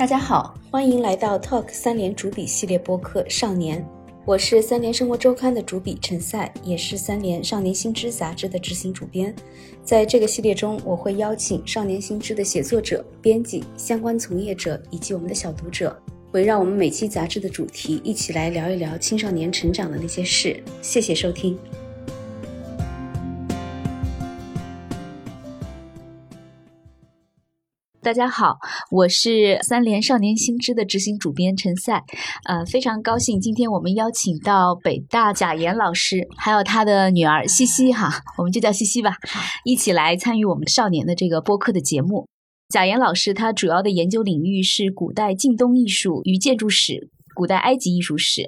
[0.00, 3.82] 大家好，欢迎来到 Talk 三联主笔系列播客《少年》，
[4.24, 9.34] 我是三联生活周刊的主笔陈赛，也是三联少年新知杂志的执行主编。
[9.84, 15.94] 在这个系列中，我会邀请少年新知的写作者、编辑、相关从业者以及我们的小读者，
[16.32, 20.64] 围绕我们每期杂志的主题，一起来聊一聊青少年成长的那些事。
[20.80, 21.58] 谢谢收听。
[28.02, 28.56] 大家好，
[28.90, 32.02] 我是三联少年新知的执行主编陈赛，
[32.46, 39.16] 呃，非常高兴今天我们邀请到北大贾岩老师，还有他的女儿西西哈，我们就叫西西吧，
[39.66, 42.26] 一起来参与我们少年的这个播客的节目。
[42.70, 47.10] 贾岩老师他主要的研究领域是古代近东艺术与建筑史。
[47.34, 48.42] 古代埃及艺术史，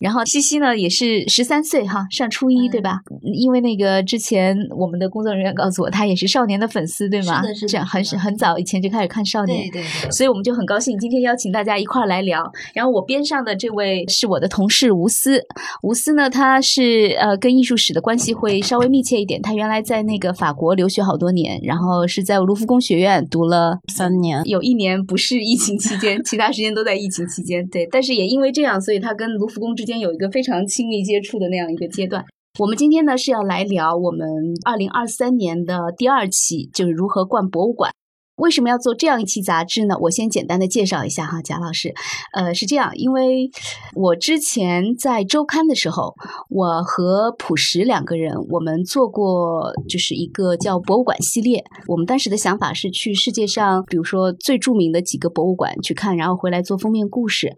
[0.00, 3.00] 然后西西呢也是十三岁哈，上初一对吧？
[3.34, 7.42] 因为那个之前我们的工作人员告诉我，他也是少年的粉丝对吗？
[7.54, 10.10] 是这样很很早以前就开始看少年，对对。
[10.10, 12.42] 所以我们就很高兴今天邀请大家一块儿来聊。
[12.74, 15.42] 然后我边上的这位是我的同事吴思，
[15.82, 19.40] 吴思呢他是呃跟艺术史的关系会稍微密切一点。
[19.42, 27.66] 他原来在那个法国留学好多年，然后是在卢浮宫学院读了三年，有一年不是疫情期间，其他时间都在疫情期间。
[27.68, 27.88] 对。
[27.90, 32.24] 但但是也因为这样，所以他跟卢浮宫之间有一个非常亲密接触的那样一个阶段。
[32.60, 34.24] 我们今天呢是要来聊我们
[34.64, 37.90] 二零二三年的第二期，就是如何逛博物馆。
[38.38, 39.96] 为什么要做这样一期杂志呢？
[40.00, 41.92] 我先简单的介绍一下哈，贾老师，
[42.32, 43.50] 呃，是这样，因为
[43.94, 46.14] 我之前在周刊的时候，
[46.48, 51.64] 我和朴实两个人，我们做过就是一个叫博物馆系列。
[51.88, 57.52] 我们当时的想法是去世界上，比如说最著名的几个博物馆去看，然后回来做封面故事。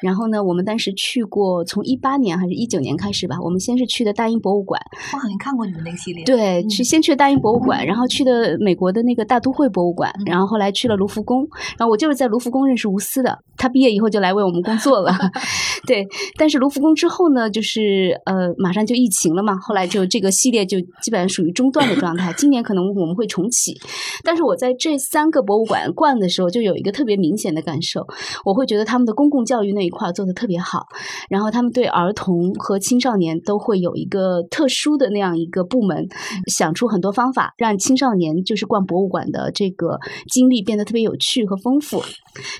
[0.00, 4.80] 然后呢，我们当时去过，从一八年还是一九年开始吧，我们先是去的大英博物馆。
[5.12, 6.24] 我好像看过你们那个系列。
[6.24, 10.13] 对，去先去大英博物馆，然后去的美国的那个大都会博物馆。
[10.26, 11.46] 然后后来去了卢浮宫，
[11.78, 15.12] 然后我就是在卢浮宫认识吴思的，他毕业以后就来为我们工作了。
[15.86, 16.06] 对，
[16.38, 22.32] 但是卢浮宫之后呢，就是呃，马上就疫情了嘛，后来就这个系列就基本上属于中断的状态。
[22.36, 23.78] 今年可能我们会重启，
[24.22, 28.06] 但是我在这三个博物馆逛的时候，就有一个特别明显的感受，
[28.44, 30.86] 我会觉得他们的公共教育那一块做的特别好，
[31.28, 36.06] 然后他们对儿童和青少年都会有一个特殊的那样一个部门，
[36.46, 39.98] 想出很多方法让青少年就是逛博物馆的这个。
[40.30, 42.00] 经历变得特别有趣和丰富，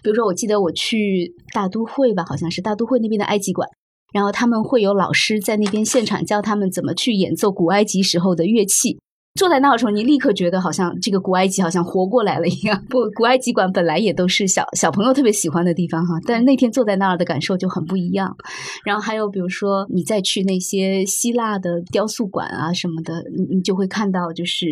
[0.03, 3.69] 比如说，我记得我去大都会吧，好像是大都会那边的埃及馆，
[4.12, 8.99] 然后他们会有老师在那边现场教他们怎么去演奏古埃及时候的乐器。
[9.34, 12.81] 坐在那儿的时候，你立刻觉得好像这个古埃及好像活过来了一样。
[12.89, 18.37] 不，古埃及馆本来也都是小小朋友特别喜欢的地方哈，但是那天坐在那儿的感受就很不一样。
[18.84, 24.67] 然后还有比如说，你再去那些希腊的雕塑馆啊什么的，你你就会看到，就是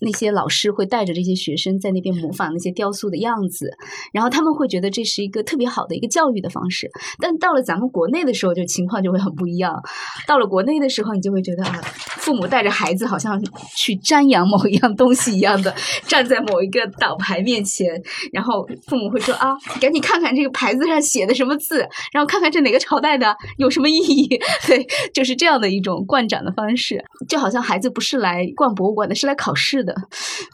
[0.00, 3.70] 那些老师会带着这些学生在那边模仿那些雕塑的样子，
[4.14, 6.90] 然后他们会觉得这是一个特别好的一个教育的方式。
[7.20, 9.78] 但到了咱们国内的时候，就情况就会很不一样。
[10.26, 11.82] 到了国内的时候，你就会觉得啊，
[12.16, 13.38] 父母带着孩子好像
[13.76, 14.00] 去。
[14.06, 15.74] 瞻仰某一样东西一样的，
[16.06, 18.00] 站在某一个岛牌面前，
[18.32, 21.80] 然后父母会说啊，赶紧看看这个牌子上写的什么字，
[22.12, 24.28] 然后看看这哪个朝代的有什么意义。
[24.66, 29.94] 对，就是这样的一种观展的方式，就好像孩子不是来逛博物馆的，是来考试的，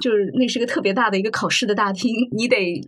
[0.01, 2.81] 就是那是个特别大的一个考试的大厅，你得。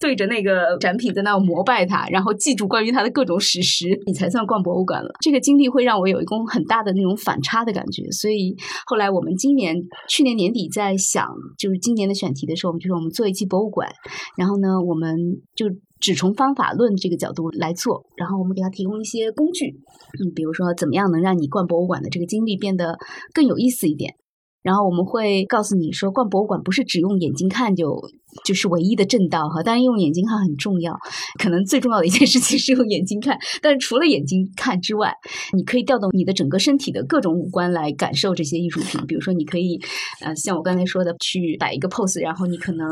[0.00, 5.10] 对着那个展品在那膜拜它，然后记住关于它的各种史实，你才算逛博物馆了。
[5.20, 8.10] 这个经历会让我有一种很大的那种反差的感觉。
[8.10, 8.56] 所以
[8.86, 9.76] 后来我们今年
[10.08, 11.28] 去年年底在想，
[11.58, 13.88] 就是今年的选题的时候，我们就说我们做一期博物馆，
[14.38, 15.18] 然后呢，我们
[15.54, 15.66] 就
[16.00, 19.66] 只从方法论这个角度来做，然后我们给他提供一些工具，
[20.18, 22.96] 嗯，比如说怎么样能让你逛博物馆的这个经历变得
[23.34, 24.14] 更有意思一点。
[24.62, 27.98] 然后我们会告诉你说，逛博物馆不是只用眼睛看就
[28.44, 29.62] 就是唯一的正道哈。
[29.62, 30.94] 当然，用眼睛看很重要，
[31.42, 33.38] 可能最重要的一件事情是用眼睛看。
[33.62, 35.12] 但是除了眼睛看之外，
[35.54, 39.00] 你可以调动你的整个身体的各种五官来感受这些艺术品。
[39.06, 39.80] 比如说，你可以
[40.20, 42.86] 呃，像我刚才说的，去摆一个 pose，然后你可能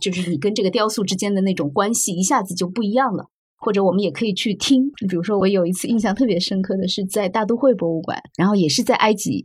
[0.00, 3.26] 就是你跟这个雕塑之间的那种关系一下子就不一样了。
[3.64, 9.44] 或者我们也可以去听，比如说我有一次印象特别深刻的是在大都会博物馆，然后也是在埃及，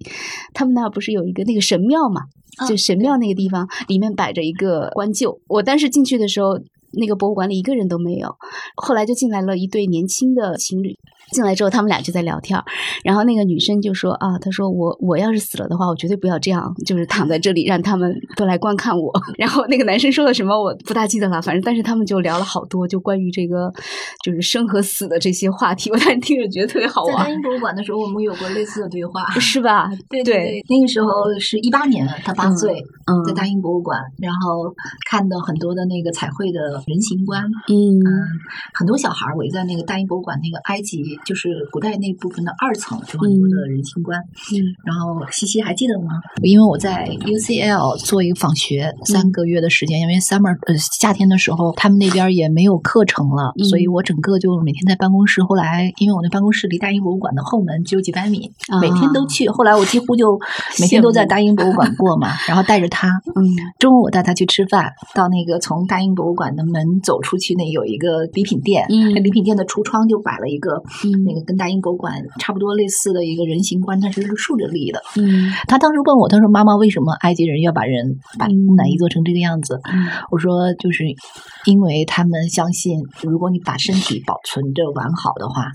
[0.56, 2.22] 他们那不是有一个那个神庙嘛？
[2.68, 6.60] 就神庙那个地方里面摆着一个棺柩，我当时进去的时候，
[6.94, 8.36] 那个博物馆里一个人都没有，
[8.75, 10.98] 后来就进来了一对年轻的情侣，
[11.31, 12.57] 进来之后，他们俩就在聊天，
[13.03, 19.12] 然后那个女生就说啊，她说我我要是死了的话，我绝对不要这样，就是躺在这里让他们都来观看我。
[19.38, 23.71] 然后那个男生说了什么，我不大记得了，反正但是他们就聊了好多，就关于这个
[24.24, 27.18] 就是生和死的这些话题，我当时听着觉得特别好玩。
[27.18, 29.89] 在大英博物馆的时候，我们有过类似的对话，是吧？
[30.09, 31.09] 对对，那个时候
[31.39, 32.71] 是一八年，他八岁，
[33.06, 34.74] 嗯，在大英博物馆，然后
[35.09, 38.00] 看到很多的那个彩绘的人形棺，嗯，
[38.74, 41.17] 很多小孩围在那个大英博物馆那个埃及。
[41.25, 44.19] 就是古代那部分的二层，就很多的人形棺。
[44.54, 46.08] 嗯，然后西西还记得吗？
[46.42, 55.44] 因为我在 UCL 做一个访学三个月的时间，因为 summer 呃夏天的时候，他们那边也没有课程了，所以我整个就每天在办公室。
[55.44, 59.50] 后来因为我那办公室离大英博物馆的后门只有几百米，每天都去。
[59.50, 60.40] 后来我几乎就
[60.80, 63.10] 每天都在大英博物馆过嘛，然后带着他。
[63.36, 63.44] 嗯，
[63.80, 70.81] 中午我带他去吃饭，到那个从大英博物馆的门走出去，那有一个礼品店，那礼品店的橱窗就摆了一个。
[71.25, 75.01] 那个跟大英博物馆差不多类似的一个人形棺，它是竖着立的。
[75.18, 81.04] 嗯，他当时问我，他说：“妈妈，为什么埃及人要把人把木乃伊做成这个样子？”嗯我说：“就是
[81.65, 85.68] 因为他们相信，如果你把身体保存着完好的话，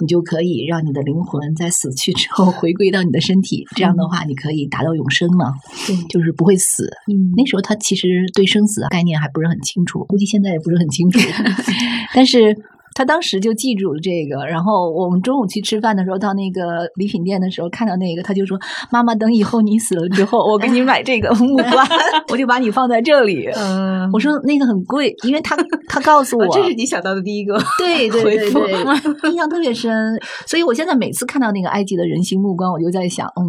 [0.00, 5.52] 你就可以让你的灵魂在死去之后回归到你的身体，这样的话你可以达到永生嘛？
[5.86, 6.88] 对，就是不会死。
[7.12, 11.18] 嗯，那时候他其实对生死的概念还不是很清楚，估计现在也不是很清楚，
[12.14, 12.56] 但是。”
[12.96, 18.58] 他当时就记住了这个，然后我们中午去吃饭的时候，到那个礼品店的时候看到那个，他就说
[18.90, 21.86] ：“妈妈，等以后你死了之后，我给你买这个木 瓜，
[22.28, 25.54] 我就把你放在这里。”嗯，我说那个很贵，因为他
[25.86, 30.18] 他告诉 我，这是你想到的第一个对对对对，印象特别深。
[30.46, 33.44] 所以我现在每次看到那个埃及的人形木棺，我就在想，嗯，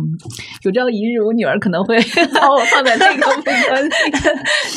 [0.64, 1.98] 有朝一日我女儿可能会
[2.36, 3.90] 把我放在那个木棺，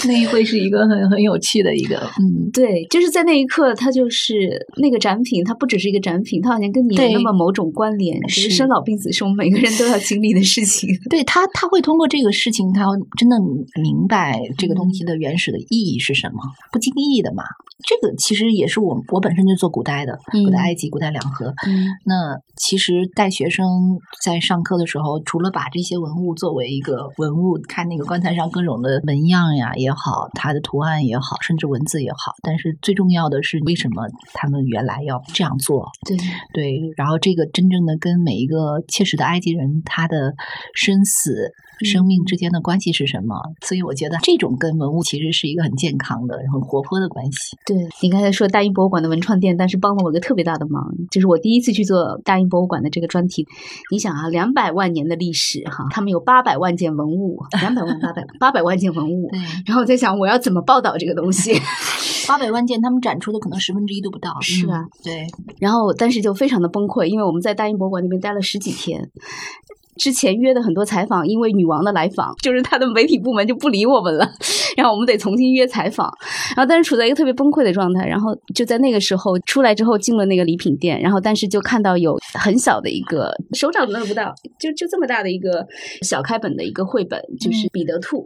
[0.06, 4.59] 那会是一个很很有趣的一个，嗯，对，就是在那一刻，他就是。
[4.76, 8.16] 那个展品，它不只是一个展品，它好像跟你有那么某种关联。
[8.28, 10.88] 是生老病死是我们每个人都要经历的事情。
[11.08, 12.84] 对他，他会通过这个事情，他
[13.16, 13.36] 真的
[13.82, 16.40] 明白这个东西的原始的意义是什么，
[16.72, 17.42] 不经意的嘛。
[17.82, 21.54] 这个其实也是我我本身就做古代的，古代埃及、古代两河。
[22.04, 34.02] 那其实带学生在上课的时候，除了把这些文物作为一个文物看，那个棺材上各种的纹样呀也好，它的图案也好，甚至文字也好，但是最重要的是为什么
[34.34, 34.60] 他们。
[34.70, 36.16] 原来要这样做，对
[36.52, 40.34] 对，然后这个真正的跟每一个切实的埃及人他的
[40.74, 41.50] 生死。
[41.82, 43.34] 生命之间的关系是什么？
[43.64, 47.56] 所以我觉得这种跟文物其实是一个很健康的、很活泼的关系。
[47.64, 53.46] 对你刚才说大英博物馆的文创店，但是帮了我一个特别大的忙，就是我第一次去做大英博物馆的这个专题。
[53.90, 59.30] 你想啊，两百万年的历史哈，他们有八百万件文物，两百万八百 八百万件文物。
[59.64, 61.54] 然后我在想，我要怎么报道这个东西？
[62.30, 64.40] 八百万件，他们展出的可能十分之一都不到。
[64.40, 65.26] 是啊，对。
[65.58, 69.10] 然后，但是就非常的崩溃，因为我们在大英博物馆那边待了十几天。
[69.96, 74.26] 之前约的很多采访，因为女王的来访， 就是他的媒体部门就不理我们了，
[74.78, 76.08] 然后我们得重新约采访，
[76.56, 85.66] 然后但是处在一个特别崩溃的状态，然后就在那个时候出来之后进了那个礼品店，然后但是就看到有很小的一个手掌都拿不到，就就这么大的一个
[86.02, 88.24] 小开本的一个绘本，就是彼得兔。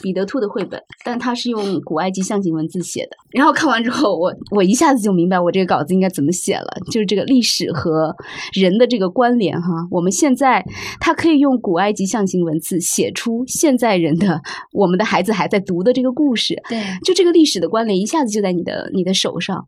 [0.00, 3.16] 彼得兔的绘本，但它是用古埃及象形文字写的。
[3.30, 8.14] 然后看完之后，我我一下子就明白我这个稿子应该怎么写了，就是这个历史和
[8.52, 9.68] 人的这个关联哈。
[9.90, 10.64] 我们现在
[11.00, 14.40] 它可以用古埃及象形文字写出现在人的
[14.72, 16.54] 我们的孩子还在读的这个故事。
[16.68, 19.64] 对，就这个历史的关联一下子就在你的你的手上。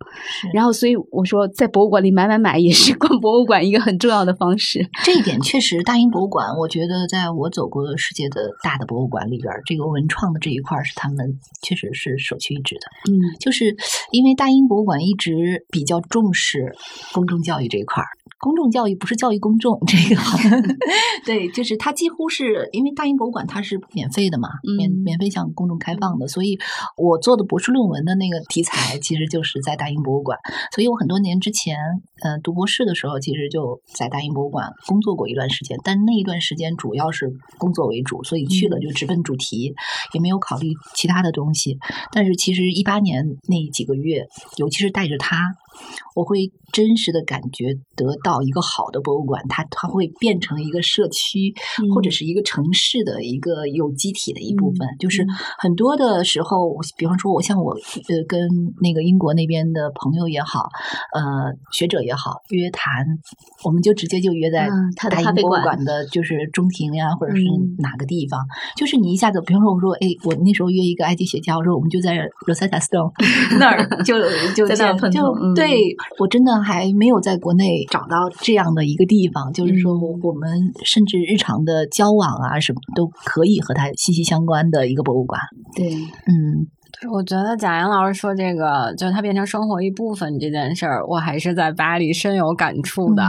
[0.55, 4.89] 然后，所以我说，在博物馆里买买买也是 逛博物馆一个很重要的方式。
[5.05, 10.20] 这一点确实，大英博物馆，我觉得在我走过的世界的大的博物馆里边，这个文创。
[10.21, 13.75] 创的这一块是他们确实是首屈一指的，嗯，就是
[14.13, 16.77] 因为大英博物馆一直比较重视
[17.13, 18.09] 公众教育这一块儿。
[18.41, 20.21] 公众教育不是教育公众， 这个
[21.27, 26.59] 对，就是它几乎是因为大英博物馆它是免费的嘛，免免费向公众开放的，所以
[26.97, 30.39] 我做的博士论文的那个题材其实就是在大英博物馆，
[30.75, 31.77] 所以我很多年之前，
[32.25, 39.75] 嗯，读博士的时候，其实就在大英博物馆工作过一段时间，但那一段时间主要是工作为主，所以去了就直奔主题，
[40.15, 41.79] 也没有考虑其他的东西。
[42.11, 45.37] 但是其实一八年那几个月，尤其是带着他。
[46.17, 51.53] 我会真实的感觉得到一个好的博物馆，它它会变成一个社区
[51.95, 54.89] 或者是一个城市的一个有机体的一部分。
[54.99, 55.27] 就是
[55.59, 58.41] 很多的时候，比方说我像我呃跟
[58.81, 60.71] 那个英国那边的朋友也好，
[61.15, 63.05] 呃学者也好约谈，
[63.65, 64.67] 我们就直接就约在
[65.11, 67.43] 大英博物馆的，就是中庭呀，或者是
[67.79, 68.41] 哪个地方。
[68.77, 72.17] 就是你一下子，比方说我说哎，我那时候约一个埃及学家，我说我们就在
[72.47, 73.13] Rosetta Stone
[73.61, 74.15] 那儿就
[74.55, 75.21] 就在那碰就
[75.55, 75.71] 对。
[76.19, 85.41] 我真的还没有在国内找到这样的一个地方，就是说我们甚至日常的交往啊什么都可以和它息息相关的一个博物馆。
[85.77, 86.71] 对，嗯。
[87.09, 93.23] 我觉得贾岩老师说这个，就它变成生活一部分这件事儿，我还是在巴黎深有感触的。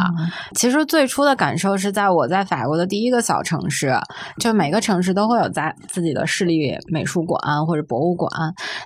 [0.55, 3.93] 其实最初的感受是在我在法国的第一个小城市，
[4.39, 8.29] 就每个城市都会有在自己的市立美术馆或者博物馆，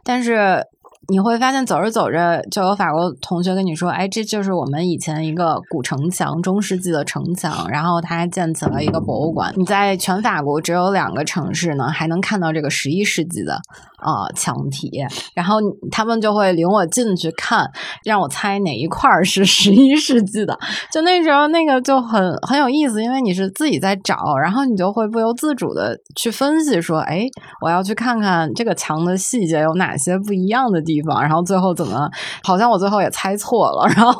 [0.03, 0.61] 但是。
[1.07, 9.53] 你会发现，走着走着，就有法国同学跟你说：“哎，这就是我们以前一个古城墙，中世纪的城墙，然后它建起了一个博物馆。
[9.55, 13.59] 你在全法国只有两个城市呢，还能看到这个十一世纪的
[14.05, 14.89] 啊墙体。
[15.33, 15.57] 然后
[15.91, 17.69] 他们就会领我进去看，
[18.05, 20.57] 让我猜哪一块是十一世纪的。
[20.93, 27.25] 就那时候那个就很很有意思，因为你是自己在找，然后你就会不由自主的去分析说：哎，
[27.59, 32.07] 我要去看看这个墙的细节有哪些不一样的。”地方，然后最后怎么？
[32.43, 33.87] 好像我最后也猜错了。
[33.97, 34.13] 然后，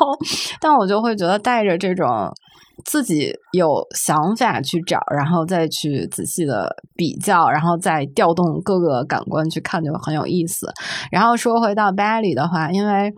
[0.60, 2.08] 但我就会觉得带着这种
[2.84, 10.68] 自己有想法去找，然后再去仔细的比较，然后再调动各个感官去看，就很有意思。
[11.12, 13.14] 然后说回到巴黎的话，因为。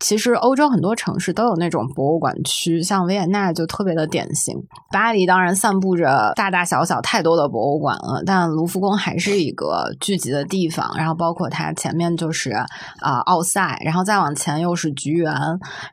[0.00, 4.54] 其实欧洲很多城市都有那种博物馆区，像维也纳就特别的典型。
[4.90, 10.90] 巴黎当然散布着大大小小太多的博物馆了，但卢浮宫还是一个聚集的地方。
[10.96, 15.34] 然后包括它前面就是啊奥赛，然后再往前又是菊园，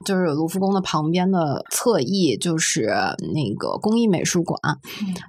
[0.06, 2.90] 就是卢浮宫的旁边的侧翼就是
[3.34, 4.60] 那个工艺美术馆，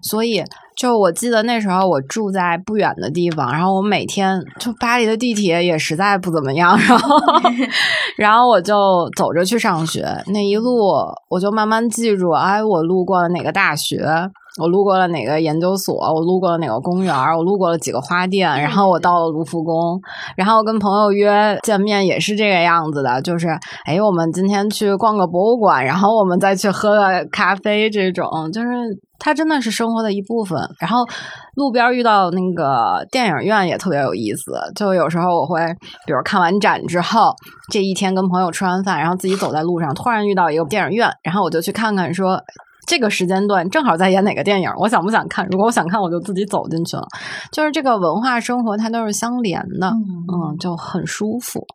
[0.02, 0.45] 所以。
[0.76, 7.16] 就我记得那时候我住在不远的地方，然后我每天就巴黎的地铁也实在不怎么样，然后
[8.18, 10.87] 然后我就走着去上学，那一路
[11.30, 14.06] 我就慢慢记住，哎，我路过了哪个大学，
[14.58, 20.00] 我路过了哪个研究所，我路过了哪个公园，我路过了几个花店，然后我到了卢浮宫，
[20.36, 23.48] 然后跟朋友约见面也是这个样子的，就是
[23.84, 28.68] 哎，我们今天去逛个博物馆，然后我们再去喝个咖啡，这种就是。
[29.18, 30.60] 它真的是生活的一部分。
[30.78, 30.98] 然后
[31.54, 34.52] 路边遇到那个电影院也特别有意思。
[34.75, 35.58] 就有时候我会，
[36.04, 37.34] 比如看完展之后，
[37.72, 42.38] 这一天跟朋友吃完饭，然后自己走在路上，突然遇到一个电影院，然后我就去看看，说
[42.86, 45.46] 这个时间段正好在演哪个电影，我想不想看？
[45.50, 47.02] 如果我想看，我就自己走进去了。
[47.50, 51.66] 就是这个文化生活，它都是相连的，嗯，就很舒服。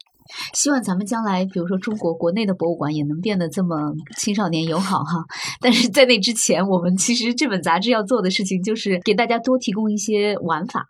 [0.53, 3.75] 希望咱们将来，比如说中国国内的博物馆也能变得这么
[4.17, 5.25] 青少年友好哈。
[5.59, 10.85] 但是在那之前，我们其实这本杂志要做的事情就是给大家多提供一些玩法。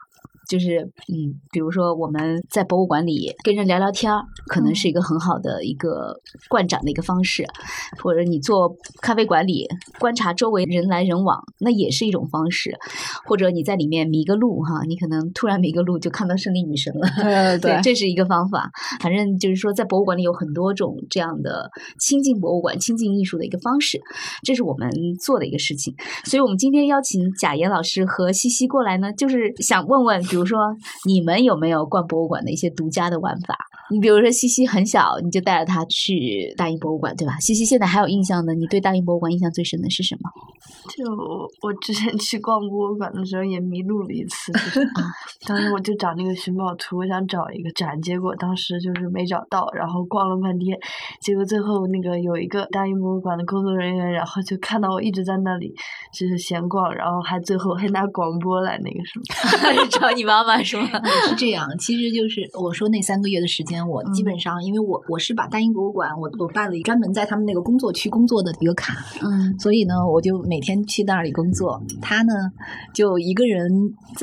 [0.51, 7.45] 就是，嗯，比如说我们在博物馆里跟人聊聊天儿，可能是一个很好的一个观展的一个方式；
[8.03, 9.65] 或者你坐咖啡馆里
[9.97, 12.71] 观察周围人来人往，那也是一种方式；
[13.25, 17.07] 或者你在里面迷个路哈，你可能突然迷个路就看到胜利女神了。
[17.15, 18.69] 对对对，这是一个方法。
[18.99, 24.01] 反正就是说，在博物馆里有很多种这样的亲近博物馆、亲近艺术的一个方式，
[24.43, 25.95] 这是我们做的一个事情。
[26.25, 30.40] 所以我们今天邀请贾岩老师和西西过来呢，就是想问问，比如。
[30.41, 33.55] 比如说，你们有没有逛博物馆的一些独家的玩法？
[33.91, 37.37] 你比如说，西西很小，你就带着他去大英博物馆，对吧？
[37.39, 40.29] 西西现在还有印象的，你对大英博物馆印象最深的是什么？
[40.89, 41.03] 就
[41.61, 44.51] 我之前去逛博物馆的时候也迷路了一次，
[45.45, 50.77] 当时我就找那个寻宝图，我想找一个展，结果当时就是没找到，然后逛了半天，
[51.21, 55.73] 结果最后那个有一个大英博物馆的工作人员，然后就看到我一直在那里
[56.13, 59.19] 就是闲逛，然后还最后还拿广播来那个什
[59.75, 60.79] 么， 找你妈妈说
[61.27, 70.71] 是这样，其实就是我说那三个月的时间，我基本上因为我我是把大英博物馆我我办了专门在他们那个工作区工作的一个卡，嗯，所以呢我就每天。
[70.87, 72.33] 去那里工作，他呢
[72.93, 73.69] 就一个人，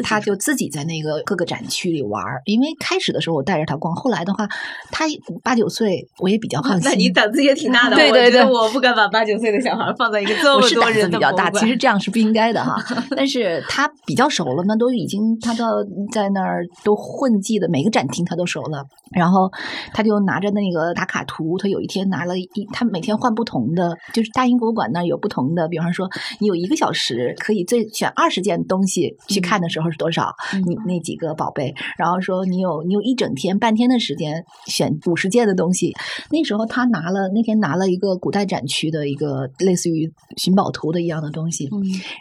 [0.02, 2.42] 他就自己在那个各个展区里玩儿。
[2.46, 4.46] 因为开始的时候我带着他逛，后来的话，
[4.90, 5.04] 他
[5.42, 6.90] 八九岁，我也比较放心。
[6.90, 12.76] 那你胆子也挺大的， 对对对，我不敢把八九岁的小孩放在一个这么多人比较大，其实这样是不应该的哈。
[13.16, 15.66] 但是他比较熟了，那都已经他到
[16.12, 18.84] 在那儿都混迹的，每个展厅他都熟了。
[19.12, 19.47] 然后
[19.92, 26.08] 他就拿着那个打卡图，他有一天拿了一，他每天换不同的，就是大英博物馆那儿有不同的，比方说。
[26.40, 30.32] 你有一个小时可以最选二十件东西去看的时候是多少？
[30.66, 35.94] 你那几个宝贝，然后说你有你有一整天半天的时间选五十件的东西。
[36.30, 41.68] 那时候他拿了那天拿了一个古代展区的一个类似于寻宝图的一样的东西，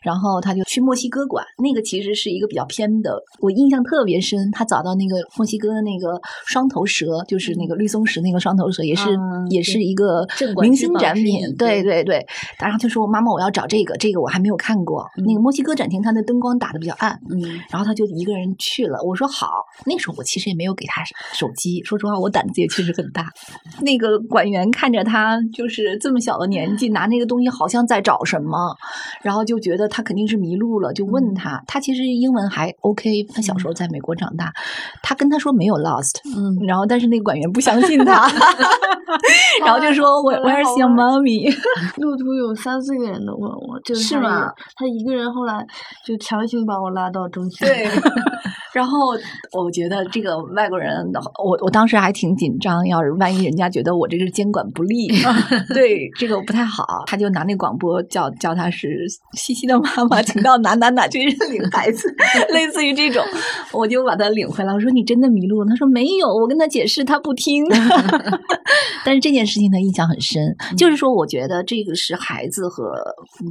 [0.04, 4.50] 然后他就去墨西哥馆，那个其实是一个比较偏的，我印象特别深。
[4.52, 9.10] 他找到那个墨西哥的那个双头蛇，就是那个绿松石那个双头蛇，也是
[9.50, 10.26] 也是一个
[10.62, 11.40] 明星展品。
[11.58, 12.26] 对对对，
[12.60, 13.96] 然后就说妈妈我要找这个。
[13.98, 15.06] 这个我还没有看过。
[15.26, 19.00] 那个墨西哥展厅，它的灯光打的比较暗，嗯，然后他就一个人去了。
[19.04, 19.48] 我说好，
[19.86, 23.28] 那时候我其实也没有给他手机，说实话，我胆子也确实很大。
[23.82, 28.76] 那个管员看着他就是这么小的年纪拿那个东西，好像在找什么，
[29.24, 31.64] 然后就觉得他肯定是迷路了，就问他。
[31.68, 34.54] 他其实英文还 OK，他小时候在美国长大，
[35.02, 38.30] 他跟他说没有 lost，嗯，然后但是那个管员不相信他。
[39.64, 41.48] 然后就说：“我我要是想妈咪。”
[41.98, 44.52] 路途 有三四个人都问我，就是吗？
[44.76, 45.66] 他一个人后来
[46.06, 47.68] 就强行把我拉到中心。
[47.68, 47.88] 对。
[48.78, 49.18] 然后
[49.54, 50.94] 我觉得这个外国人，
[51.44, 55.08] 我我当时还挺紧张，要是万一人家觉得我这个监管不力，
[55.74, 62.08] 对这个不太好，他就拿那广播叫叫他是西西的妈妈，请到哪哪哪去领孩子，
[62.54, 63.26] 类似于这种，
[63.74, 64.72] 我就把他领回来。
[64.72, 65.66] 我说你真的迷路了？
[65.68, 67.66] 他说没有，我跟他解释，他不听。
[69.04, 72.94] 但是这件事情他印象很深，就是说，我觉得这个是孩子和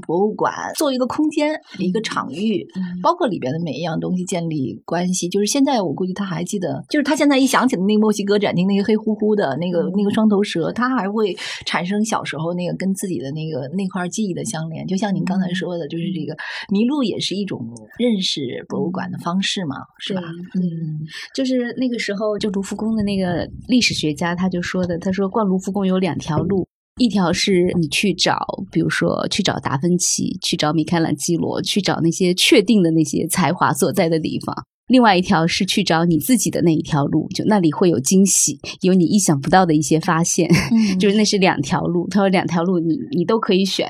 [0.06, 2.64] 博物馆作为一个空间、一个场域，
[3.02, 5.15] 包括里边的每一样东西建立关系。
[5.28, 14.86] 就是现在，我估计他还记得，就是他现在一想起的那个墨西哥展厅那个黑乎乎的那个那个双头蛇，他还会产生小时候那个跟自己的那个那块记忆的相连。
[14.86, 16.36] 就像您刚才说的，就是这个
[16.72, 17.60] 迷路也是一种
[17.98, 20.22] 认识博物馆的方式嘛，是吧？
[20.54, 20.98] 嗯，
[21.34, 25.26] 就是那个时候，就卢浮宫的那个历史学家他就说的，他说。
[25.36, 26.66] 逛卢浮宫有两条路，
[26.98, 28.38] 一条是你去找，
[28.70, 34.54] 比如说去找达芬奇，去找米开朗基罗，去找那些确定的那些才华所在的地方；
[34.88, 40.48] 另外一条是去找你自己的那一条路，就那里会有惊喜，有你意想不到的一些发现。
[40.98, 43.88] 就是那是两条路，他说两条路你你都可以选。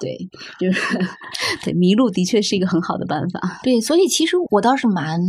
[0.00, 0.10] 对，
[0.58, 0.98] 就是
[1.64, 3.60] 对迷路的确是一个很好的办法。
[3.62, 5.20] 对，所以其实我倒是蛮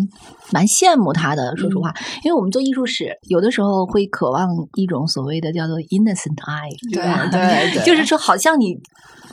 [0.51, 8.75] 蛮羡慕他的，说实话，因为我们做艺术史，有的时候会渴望一种所谓的叫做 innocent eye，对对， 就是说好像你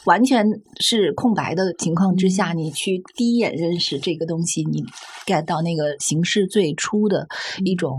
[0.07, 0.47] 完全
[0.81, 4.83] 是空白的情况之下，你去第一眼认识这个东西，你
[5.27, 7.27] get 到那个形式最初的
[7.65, 7.97] 一种。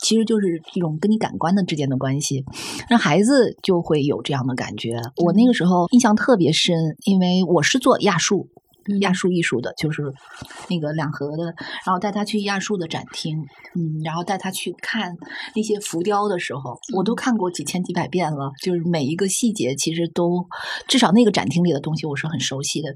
[0.00, 2.44] 其实就是一种跟你感官的之间的关系，
[2.88, 4.92] 让孩子就会有这样的感觉。
[5.16, 8.46] 我那个时候印象特别深，因为我是做亚述、
[9.00, 10.02] 亚述艺术的，就是
[10.68, 11.44] 那个两河的，
[11.84, 13.38] 然后带他去亚述的展厅，
[13.74, 15.16] 嗯，然后带他去看
[15.54, 20.46] 那些浮雕的时候，我都看过几千几百遍了，就是每一个细节其实都，
[20.86, 22.92] 至少那个展厅里的东西我是很熟悉的。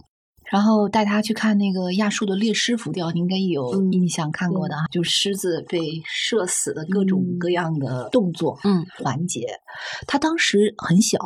[0.52, 9.46] 然后带他去看那个亚述的猎狮浮雕，你应该有印象看过的，就狮子被射死的各种各样的动作，嗯，环节。
[10.06, 11.18] 他当时很小，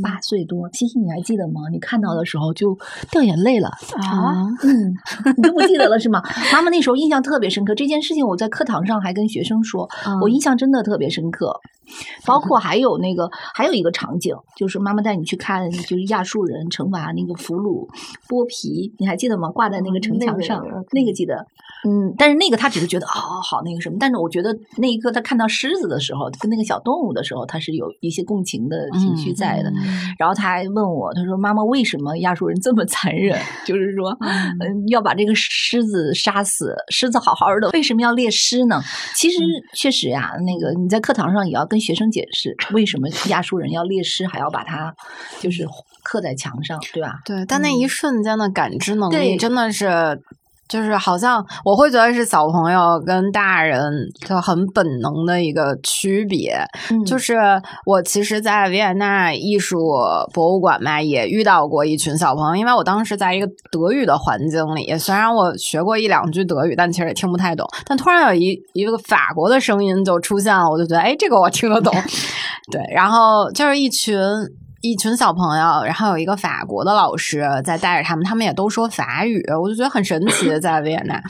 [0.00, 0.70] 八岁多。
[0.72, 1.62] 欣欣，你还记得吗？
[1.72, 2.78] 你看到的时候就
[3.10, 4.46] 掉眼泪了啊？
[4.62, 4.94] 嗯，
[5.36, 6.22] 你都不记得了是吗？
[6.54, 7.74] 妈妈那时候印象特别深刻。
[7.74, 9.88] 这件事情我在课堂上还跟学生说，
[10.22, 11.60] 我印象真的特别深刻。
[12.26, 17.88] 包括还有那个，还有一个场景，就是妈妈带你去看，就是亚述人惩罚那个俘虏
[18.28, 18.67] 剥皮，
[18.98, 19.50] 你还记得吗？
[19.50, 21.46] 挂在那个城墙上，那个记得。
[21.84, 29.72] 嗯，但是那个他只是觉得哦好那个什么，但是我觉得那一刻他看到狮子的时候，跟那个小动物的时候，他是有一些共情的情绪在的。
[30.18, 33.38] 然后他还问我，他说：“妈妈，为什么亚述人这么 残忍？
[33.64, 38.80] 就是说，嗯，要把这个狮子杀死，狮子好好的，为什么要猎狮呢？
[39.14, 39.38] 其实
[39.74, 44.92] 确实呀，那个你在课堂上也要跟学生解释，为什么亚述人要猎狮，还要把它
[45.40, 45.66] 就是
[46.02, 47.20] 刻在墙上，对吧？
[47.24, 50.20] 对，但那一瞬间的感知能力真的是。
[50.68, 53.82] 就是好像我会觉得是小朋友跟大人
[54.26, 56.62] 就很本能的一个区别。
[57.06, 57.36] 就是
[57.86, 59.78] 我其实，在维也纳艺术
[60.32, 67.66] 博物馆嘛，也遇到过一群小朋友，因为我当时在一个德语的环境里，虽然我学过一两句德语，但其实也听不太懂。
[67.86, 71.92] 但突然有一一个法国的声音就出现了，我就觉得，哎，这个我听得懂。
[72.70, 74.18] 对，然后就是一群。
[74.80, 81.20] 一群小朋友，然后有一个法国的老师在带着他们，他们也都说法语，我就觉得很神奇， 在维也纳。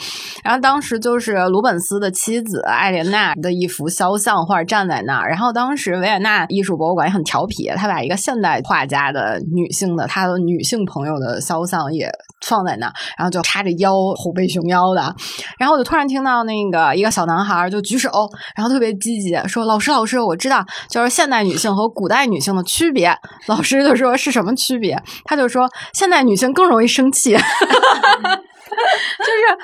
[0.45, 12.11] 然后当时就是鲁本斯的妻子艾莲娜的一幅肖像画站在那儿，然后当时维也纳艺术博物馆也很调皮，他把一个现代画家的女性的他的女性朋友的肖像也
[12.45, 15.15] 放在那儿，然后就叉着腰虎背熊腰的，
[15.59, 18.11] 然后我就突然听到那个一个小男孩就举手，
[18.55, 25.01] 然后特别积极说：“老师，老师，我知道就是现代女性和古代女性的区别。”老师就说是什么区别？
[25.25, 27.43] 他就说现在女性更容易生气， 就是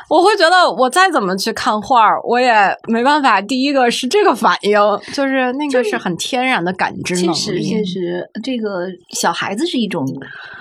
[0.09, 2.53] 我会觉得我再怎么去看画儿，我也
[2.89, 3.41] 没办法。
[3.41, 4.79] 第一个是这个反应，
[5.13, 7.27] 就是那个是很天然的感知能力。
[7.27, 10.05] 确实，确实，这个小孩子是一种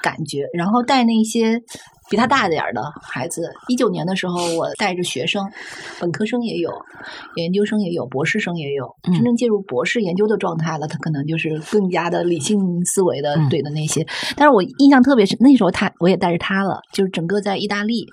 [0.02, 1.62] 感觉，然后带那些
[2.10, 3.50] 比他大点儿的孩子。
[3.68, 5.44] 一九年的时候，我带着学生，
[6.00, 6.72] 本科生也有，
[7.36, 8.86] 研究生也有，博士生也有。
[9.04, 14.06] 真正进入博士研究的状态了，他可能就是更加的理性思维的对的那些。
[14.36, 18.06] 但是我印象特别深，那时候他我也带着他了，就是整个在意大利，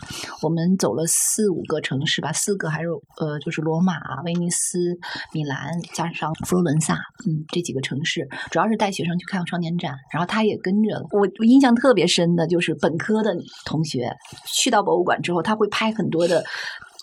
[0.42, 4.78] 我们走了四五个城市吧，四个还是呃，就是罗马、威尼斯、
[5.32, 5.58] 米兰，
[5.94, 10.90] 加上佛罗伦萨，嗯，这几个城市，主要是带学生去看双年展，然后他也跟着。
[11.12, 14.14] 我我印象特别深的就是本科的同同学
[14.44, 16.44] 去到博物馆之后，他会拍很多的。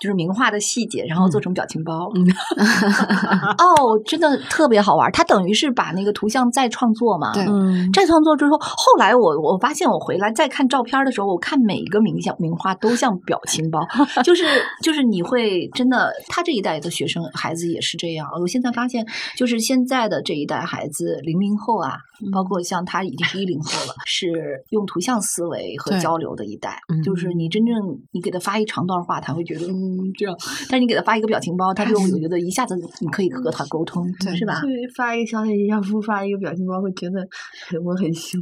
[0.02, 2.12] 就是名画的细节，然后做成表情包。
[2.16, 2.26] 嗯
[3.58, 5.12] 哦，真的特别好玩。
[5.12, 7.34] 他等于是把那个图像再创作嘛？
[7.34, 7.46] 对，
[7.94, 13.80] 再创作之后，后来我我发现我回来再看照片的时候，我看每一个名像名画都像表情包，
[14.24, 14.46] 就是
[14.82, 18.28] 就是你会真的，他这一代的学生孩子也是这样。
[18.42, 19.06] 我现在发现，
[19.36, 21.98] 就是现在的这一代孩子，零零后啊，
[22.32, 24.28] 包括像他已经是一零后了，是
[24.70, 26.80] 用图像思维和交流的一代。
[27.04, 27.76] 就是你真正
[28.12, 29.98] 你给他发一长段话，他会觉得嗯。
[29.98, 30.36] 嗯，这样，
[30.70, 34.60] 但是你给他发一个表情包，他就我 觉得一下子你可以和他沟通，是吧？
[34.62, 37.16] 对，发一个消息，要不发一个表情包，会觉得
[37.84, 38.40] 我很凶。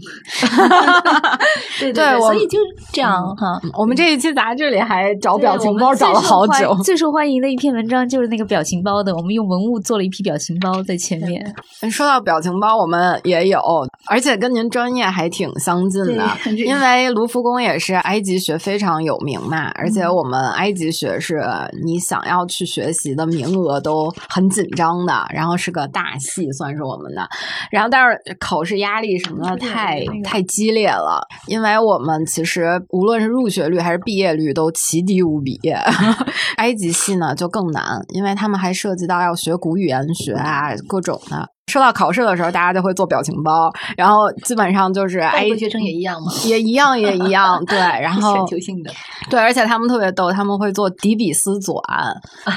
[1.79, 3.62] 对对， 所以就是这样哈。
[3.77, 9.15] 我们这一期杂志里还找表情包找了好久，最受欢迎的一篇文章就是那个表情包的。
[9.15, 11.55] 我们用文物做了一批表情包在前面。
[11.91, 13.60] 说到表情包，我们也有，
[14.08, 16.27] 而且跟您专业还挺相近的，
[16.65, 21.34] 因为卢浮宫也是埃及学非常有名嘛，而且我们埃及学是。
[21.35, 21.43] 是
[21.83, 27.27] 你想要去学习的名额都很紧张的，然后是个大系，算是我们的。
[27.69, 35.59] 然后，但是考试压力什么的太太激烈了，因为我们其实无论是入学率还是毕业率都奇低无比。
[36.57, 41.54] 埃及系呢就更难，因为他们还涉及到要学古语言学啊，各种的。
[41.67, 46.32] 说到考试的时候，大家就会做表情包，然后基本上就是外国学生也一样吗？
[46.45, 47.63] 也一样，也一样。
[47.65, 48.91] 对， 然后全球性的，
[49.30, 52.13] 对，而且他们特别逗，他们会做迪比斯左岸，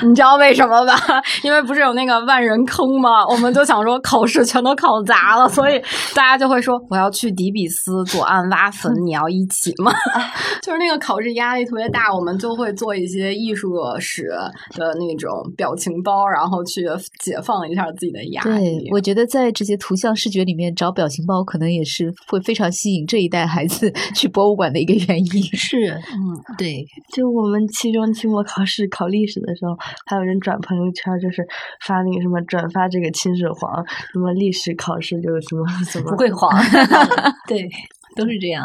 [0.06, 0.94] 你知道为什么吧？
[1.42, 3.26] 因为不是有那个万人坑吗？
[3.26, 5.82] 我们就想说考试全都考砸了，所以
[6.14, 9.90] 大家就会说我要去迪比斯左岸挖坟，你要一起吗？
[10.62, 14.28] 就是那个考试压力特别大，我们就会做一些艺术史
[14.76, 16.84] 的那种表情包，然后去
[17.20, 18.90] 解放一下自己的压力。
[18.98, 25.42] 我觉得在这些图像视觉里面找表情包，可能也是会非常吸引这一代孩子 去博物馆的一个原因。
[25.56, 26.84] 是，嗯， 对。
[27.14, 31.46] 就我们期中、期末考试考历史的时候，还有人转朋友圈，就是
[31.86, 33.72] 发那个什么转发这个秦始皇，
[34.12, 36.50] 什么历史考试就是什么什么不会黄。
[37.46, 37.68] 对，
[38.16, 38.64] 都是这样。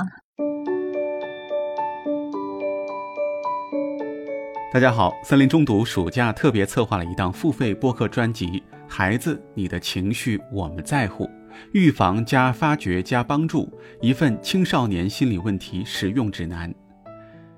[4.73, 8.63] 大家好，森林中读暑假特别策划了一档付费播客专辑。
[8.95, 11.27] 孩子，你的情绪我们在乎。
[11.71, 13.67] 预防加发掘加帮助，
[13.99, 16.71] 一份青少年心理问题实用指南。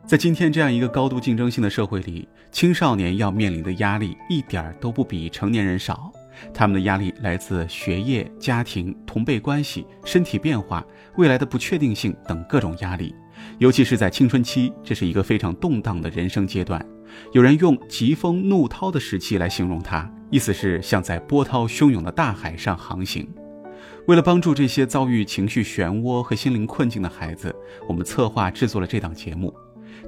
[0.06, 6.10] 在今天这样一个高度竞争性的社会里，青少年要面临的压力一点都不比成年人少。
[6.54, 10.86] 他们的压力来自学业、家庭、同辈关系、身体变化、
[11.18, 13.14] 未来的不确定性等各种压力。
[13.58, 16.82] 尤其是在青春期，这是一个非常动荡的人生阶段。
[17.34, 20.10] 有人用“疾风怒涛”的时期来形容它。
[20.36, 23.26] 意思是像在波涛汹涌的大海上航行。
[24.06, 27.56] 为了帮助这些遭遇情绪漩涡和心灵困境的孩子，
[27.88, 29.56] 我们策划制作了这档节目。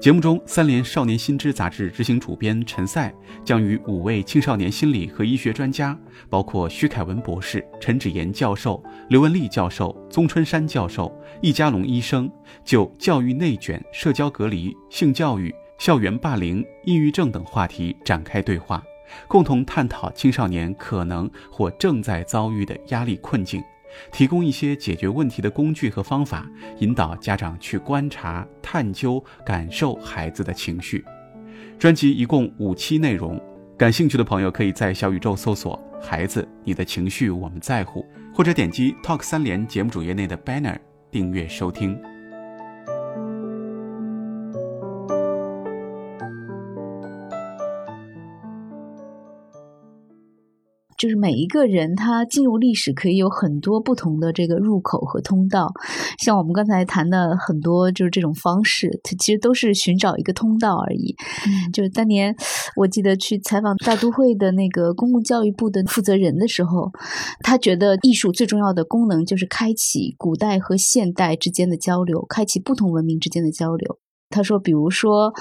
[0.02, 3.14] 节目中，三联少年新知杂志执行主编陈赛
[3.46, 5.98] 将与五位青少年心理和医学专家，
[6.30, 11.10] 包括徐凯文博士、陈芷妍教授、刘文丽教授、宗春山教授、
[11.42, 12.30] 易家龙医生，
[12.66, 18.84] 就教育内卷、社交隔离、性教育、校园霸凌、抑郁症等话题展开对话。
[19.28, 23.64] 共同探讨青少年可能或正在遭遇的压力困境，
[24.12, 26.46] 提供一些解决问题的工具和方法，
[26.80, 31.04] 引导家长去观察、探究、感受孩子的情绪。
[31.80, 33.40] 专辑一共五期内容，
[33.78, 40.78] 感兴趣的朋友可以在小宇宙搜索“孩子，你的情绪我们在乎”，或者点击 Talk 三联节目主页内的 banner
[41.12, 42.17] 订阅收听。
[50.98, 55.72] 就是每一个人他进入历史可以有很多不同的这个入口和通道，
[56.20, 61.16] 像我们刚才谈的很多就是这种方式，它其实都是寻找一个通道而已。
[61.72, 62.36] 就是当年
[62.76, 66.92] 我记得去采访大都会的那个公共教育部的负责人的时候，
[67.42, 74.00] 他觉得艺术最重要的功能就是开启古代和现代之间的交流，开启不同文明之间的交流。
[74.30, 75.32] 他说，比如说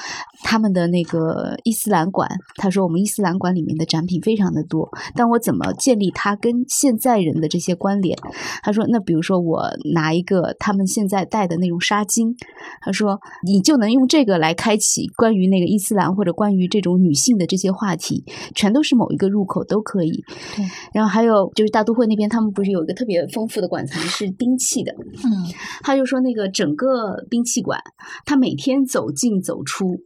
[0.45, 8.17] 他们的那个伊斯兰馆，他说我们伊斯兰馆里面的展品非常的多，但我怎么建立它跟现在人的这些关联？
[8.63, 12.33] 他说，那比如说我拿一个他们现在戴的那种纱巾，
[12.81, 20.23] 他说你就能用这个来开启关于那个伊斯兰或者关于这种女性的这些话题，全都是某一个入口都可以。
[20.55, 27.81] 对，然后还有就是大都会那边，他们不是有一个特别丰富的馆藏是兵器的，嗯，他就说那个整个兵器馆，
[28.25, 28.76] 他每天。
[28.85, 29.99] 走进走出，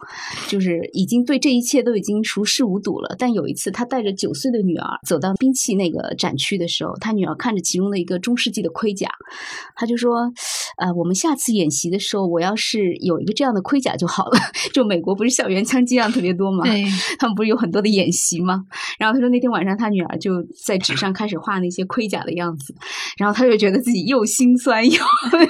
[0.48, 3.16] 就是已经对这一切都已经熟视无睹了。
[3.18, 9.09] 但有一次，他带着九岁的女儿走到兵器那个展区的时候，他女儿看着其中的一个中世纪的盔甲，
[9.74, 10.33] 他就说
[10.81, 14.38] ：“呃，我们下次演习的时候，我要是有一个这样的盔甲就好了。
[14.73, 16.64] ”就美国不是校园枪击案特别多嘛？
[16.64, 16.85] 对，
[17.19, 18.64] 他们不是有很多的演习吗？
[18.99, 20.33] 然后他说那天晚上他女儿就
[20.64, 22.75] 在纸上开始画那些盔甲的样子，
[23.19, 24.99] 然后他就觉得自己又心酸又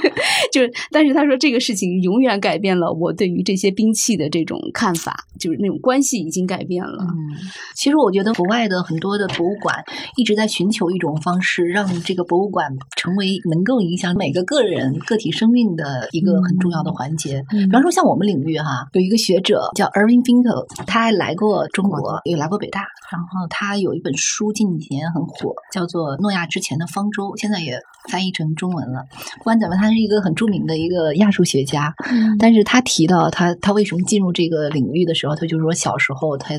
[0.52, 3.12] 就是，但是他说这个事情永远改变了我。
[3.20, 7.04] 对于这些兵器的这种看法，就是那种关系已经改变了。
[7.04, 7.36] 嗯，
[7.76, 9.76] 其实我觉得国外的很多的博物馆
[10.16, 12.66] 一直在寻求一种方式，让这个博物馆
[12.96, 17.44] 成为能够影响每个个人个体生命的一个很重要的环节。
[17.50, 22.80] 比方说，像我们领域哈，有一个学者叫 Irving Finkel，他还来过中国，也来过北大。
[23.12, 27.78] 然后他有一本书近几年很火，叫做《诺亚之前的方舟》，现在也
[28.08, 29.04] 翻译成中文了。
[29.38, 31.92] 不管怎么，他是一个很著名的一个亚述学家，
[32.38, 36.54] 但是他提到他他为什么进入这个领域的时候，他就说小时候他。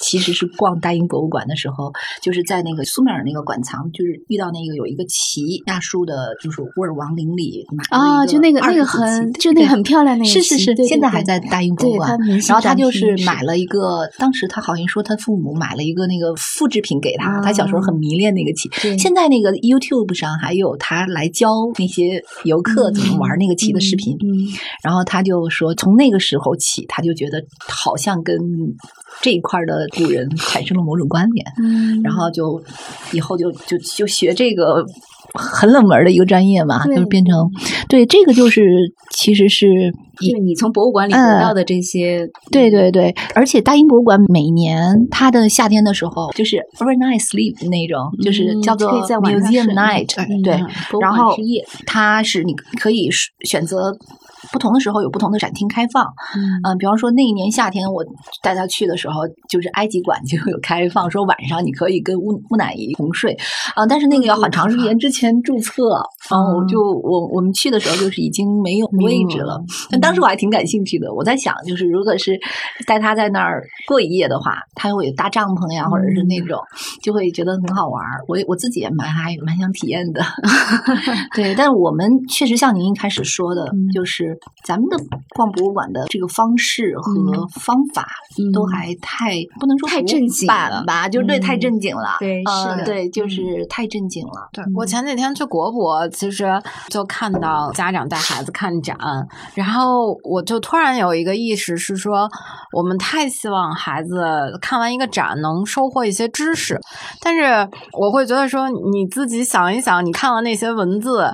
[0.00, 12.18] 其实是逛大英博物馆的时候，就是在那个苏美尔那个馆藏，就是遇到那个有一个旗亚述的，就是乌尔王陵里啊，就那个那个很就那个很漂亮那个是是是，现在还在大英博物馆。
[12.48, 18.70] 然后他就是买了一个，当时他好像说他父母买了一个那个复制品给他，他小时候很迷恋那个旗。
[18.98, 24.16] 现在那个 YouTube 上还有他来教那些游客怎么玩那个旗的视频。
[24.82, 28.36] 然后他就说，从那个时候起，他就觉得好像跟
[29.20, 29.82] 这一块的。
[29.92, 32.62] 古人产生了某种关联，然后就
[33.12, 34.84] 以后就就就学这个
[35.34, 37.50] 很冷门的一个专业嘛，就变成
[37.88, 38.62] 对这个就是
[39.10, 39.66] 其实是
[40.20, 50.08] 以你从博物馆里得到的这些，对对对，而且大英博物馆每年它的夏天的时候就是 overnight sleep 那种，就是叫做 museum night，
[50.42, 50.52] 对，
[51.00, 51.34] 然后
[51.86, 53.08] 它是你可以
[53.44, 53.96] 选择。
[54.50, 56.04] 不同的时候有不同的展厅开放，
[56.64, 58.04] 嗯，比方说那一年夏天我
[58.42, 63.36] 带他去的时候，就是埃及馆就有开放，说晚上你可以跟木木乃伊同睡，
[63.76, 65.82] 啊，但是那个要很长时间之前注册，
[66.30, 72.38] 然后就我我们去的时候就是已经没有位置了，但当时我还挺感兴趣的，我在想就是如果是
[72.86, 76.58] 带他在那儿过一夜的话，他会搭帐篷呀，或者是那种
[77.02, 80.20] 就会觉得很好玩，我我自己也蛮还蛮想体验的，
[81.36, 84.31] 对，但是我们确实像您一开始说的，就是。
[84.64, 84.96] 咱们的
[85.34, 88.06] 逛博物馆的这个方式和方法
[88.52, 91.08] 都还太不能说太正经了吧？
[91.08, 92.16] 就对，太正经了。
[92.18, 94.48] 对，是的，对，就是太正经了。
[94.52, 96.46] 对我前几天去国博，其实
[96.88, 98.96] 就看到家长带孩子看展，
[99.54, 99.82] 然后
[100.24, 102.28] 我就突然有一个意识是说，
[102.72, 104.16] 我们太希望孩子
[104.60, 106.80] 看完一个展能收获一些知识，
[107.20, 111.24] 但是我会觉得说，你自己想一想，你看完那些文字，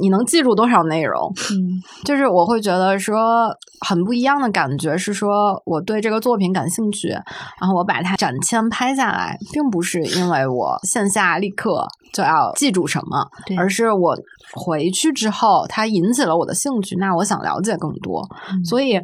[0.00, 1.32] 你能记住多少内容？
[1.52, 2.39] 嗯，就是我。
[2.40, 3.48] 我会觉得说
[3.86, 14.16] 很不一样的感觉是说我对这个作品感兴趣，然后我把它展签拍下来，并不是因为我线下立刻就要记住什么，而是我
[14.54, 18.26] 回去之后它引起了我的兴趣，那我想了解更多，
[18.64, 19.00] 所以。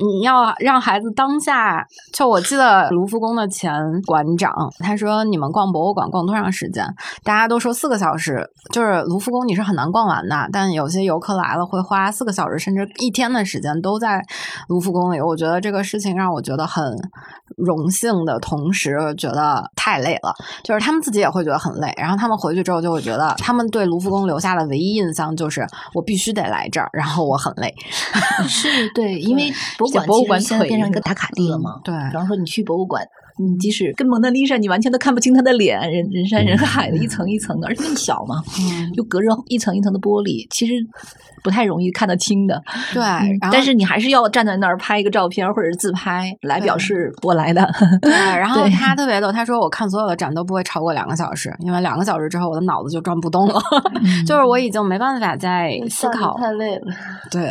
[0.00, 3.72] 你要让孩子当下，就我记得卢浮宫的前
[4.06, 6.84] 馆长他说：“你们逛博物馆逛多长时间？”
[7.22, 8.48] 大家都说四个小时。
[8.72, 14.22] 就是卢浮宫你是很难逛完的，但有些游客来了会花四个小时甚至一天的时间都在
[14.68, 15.20] 卢浮宫里。
[15.20, 16.82] 我觉得这个事情让我觉得很
[17.56, 20.32] 荣幸的同时，觉得太累了。
[20.62, 27.74] 就是他们自己也会觉得很累，然后他们回去之后就会觉得，他们对卢浮宫留下的唯一印象就是我必须得来这儿，然后我很累。
[28.48, 29.89] 是对，因为博。
[30.00, 31.80] 博物馆现在变成一个打卡地了嘛？
[31.82, 33.04] 对，比方说你去博物馆，
[33.40, 38.42] 你即使跟蒙娜丽莎，你完全都看不清她的脸，人人山人海的，一层一层的，而且那么小嘛，
[38.94, 40.74] 就隔着一层一层的玻璃，其实。
[41.42, 43.02] 不太容易看得清的，对，
[43.50, 47.66] 但是你还是要站在那儿拍一个照片或者是自拍来表示我来的。
[48.02, 53.58] 对，然 后他特别逗，他说我看所有的展都不会超过两个小时，因为两个小时之后我的脑子就转不动了，
[54.28, 56.92] 就是我已经没办法再思考，太累了。
[57.30, 57.44] 对，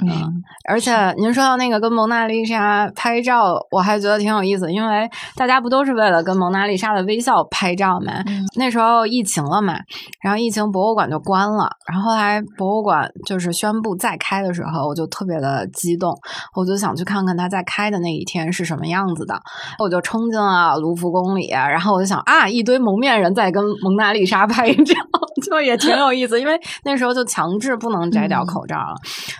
[0.00, 8.12] 嗯，而且您说到那个跟蒙娜丽莎拍照，我还觉得挺有意思，因为大家不都是为了跟蒙娜丽莎的微笑拍照吗？
[8.56, 9.74] 那时候疫情了嘛，
[10.22, 16.12] 然后疫情博物馆就关了，然后后来博物馆就是宣布再开的时候，我就特别的激动，
[16.54, 19.40] 我就想去看看它再开的那一天是什么样子的，
[19.78, 24.94] 我就冲进了卢浮宫里，然后我就想啊，一堆蒙面人在跟蒙娜丽莎拍照，
[25.44, 28.94] 就也挺有意思，因为那时候就强制不能摘掉口罩了，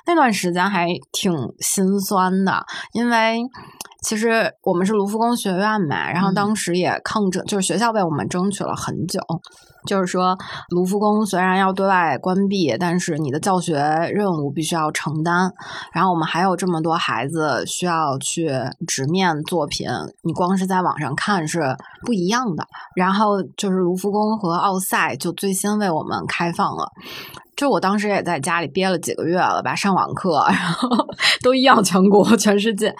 [0.06, 3.40] 那段时间还挺心酸的，因为。
[4.00, 9.20] 其实我们是卢浮宫学院嘛，然后当时也抗争，就是学校为我们争取了很久。
[9.86, 10.36] 就是说，
[10.70, 13.76] 卢浮宫虽然要对外关闭，但是你的教学
[14.12, 15.52] 任务必须要承担。
[15.92, 18.50] 然后我们还有这么多孩子需要去
[18.86, 19.88] 直面作品，
[20.22, 22.66] 你光是在网上看是不一样的。
[22.94, 26.90] 然后就是卢浮宫和奥赛就最先为我们开放了。
[27.56, 30.88] 就我当时也在家里憋了几个月了吧，上网课，然后
[31.42, 32.94] 都一样，全国全世界。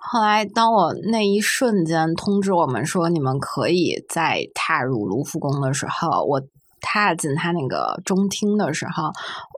[0.00, 6.40] 后来，当我那一瞬间通知我们说你们可以再踏入卢浮宫的时候，我
[6.80, 9.10] 踏进他那个中厅的时候，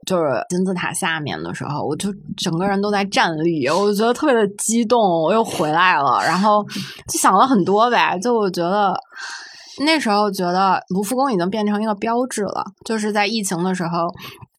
[0.07, 6.63] 就是金字塔下面的时候，我就整个人都在站立，我觉得特别的激动，我又回来了，然后
[7.09, 8.95] 就想了很多呗，就我觉得。
[9.85, 14.07] 那时候觉得卢浮宫已经变成一个标志了，就是在疫情的时候，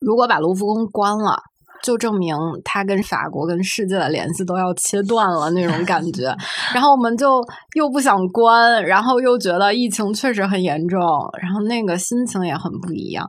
[0.01, 1.39] 如果把卢浮宫关了，
[1.85, 6.35] 就证明他跟法国、跟世界的联系都要切断了那种感觉。
[6.73, 7.39] 然后我们就
[7.75, 10.99] 又不想关，然后又觉得疫情确实很严重，
[11.39, 13.23] 然后那个心情也很不一样。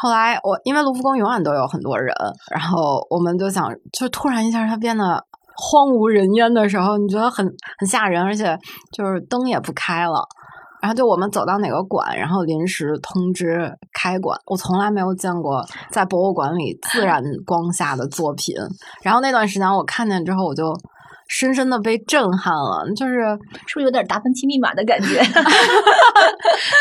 [0.00, 2.12] 后来我因为卢浮宫永远都有很多人，
[2.50, 7.46] 然后我们就想，就突然一下它变得荒无人烟的时候，你觉得很
[7.78, 8.58] 很吓人，而且
[8.92, 10.26] 就是灯也不开了。
[10.80, 14.38] 然后就我们走到哪个馆，然后临时通知开馆。
[14.46, 18.54] 我从来没有见过在博物馆里自然光下的作品。
[19.02, 20.72] 然后那段时间我看见之后，我就。
[21.28, 23.14] 深深的被震撼了，就是
[23.66, 25.20] 是不是有点达芬奇密码的感觉？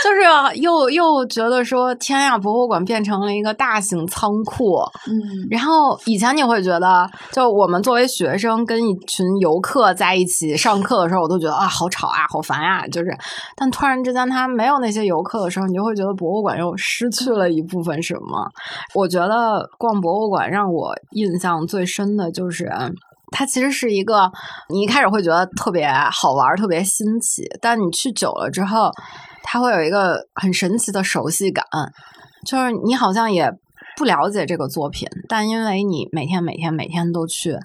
[0.03, 4.77] 就是又又觉得说，天呀，博物馆变成了一个大型仓库。
[5.07, 12.87] 嗯，然后以前你会觉得，就我们作为学生跟一群游客在一起上课的时候，我都觉得啊，好吵啊，好烦呀。
[12.87, 13.17] 就是，
[13.55, 18.47] 但突然之间他没有那些游客的时候，你就会觉得博物馆又失去了一部分什么。
[18.93, 22.71] 我觉得逛博物馆让我印象最深的就是。
[23.31, 24.31] 它其实是一个，
[24.69, 28.91] 你一开始会觉得特别好玩、特别新奇，但你去久了之后，
[29.43, 31.65] 它会有一个很神奇的熟悉感，
[32.45, 33.51] 就是你好像也
[33.97, 37.57] 不了解这个作品，但因为你每天、每天、每天都去。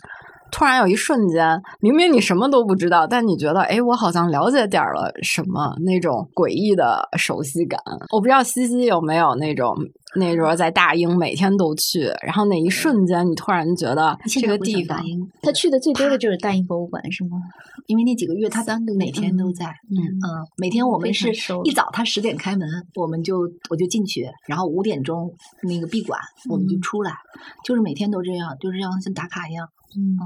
[0.53, 7.81] 突然有一瞬间，明明你什么都不知道，但你觉得，哎，我好像了解点了什么，那种诡异的熟悉感。
[8.11, 9.73] 我不知道西西有没有那种，
[10.17, 15.01] 那时候在大英每天都去，然后那一瞬间，你突然觉得这个地方，
[15.43, 17.39] 他去的最多的就是大英博物馆，是吗？
[17.87, 18.65] 因为那几个月他
[18.97, 21.33] 每天都在，嗯嗯，每天我们是
[21.65, 27.13] 一早他十点开门，我们就我就进去，然后五点钟那个闭馆，我们就出来，
[27.65, 29.69] 就是每天都这样，就是像像打卡一样。
[29.97, 30.17] 嗯，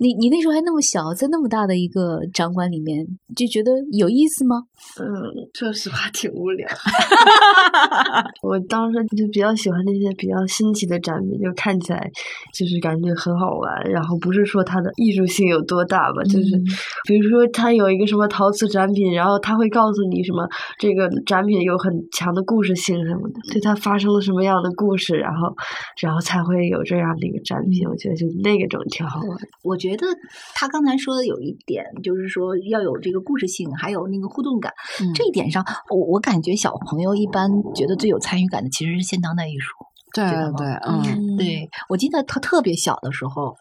[0.00, 3.06] 你你那时候还那么小，在那么大的一个展馆里面，
[3.36, 4.64] 就觉得有意思吗？
[4.98, 5.06] 嗯，
[5.54, 6.66] 说实话挺无聊。
[8.42, 12.10] 我当时就比较喜欢那些比较新奇的展品，就看起来
[12.52, 13.90] 就是感觉很好玩。
[13.90, 16.60] 然后不是说它的艺术性有多大吧，就是
[17.06, 25.54] 比如说它有一个什么陶瓷展品，然后他会告诉你什么这个展品有很强的故事性什么的，对它发生了什么样的故事，然后
[26.00, 27.86] 然后才会有这样的一个展品。
[27.88, 28.82] 我觉得就那个种。
[28.88, 29.38] 挺好玩。
[29.62, 30.06] 我觉得
[30.54, 34.72] 他刚才说的有一点，就是说要有这个故事性，还有那个互动感。
[35.14, 39.74] 这一点上，我我感觉小朋友一般觉得最有参与感的其实是现当代艺术。
[40.12, 40.24] 对
[40.56, 41.68] 对，嗯，对。
[41.88, 43.56] 我记得他特别小的时候，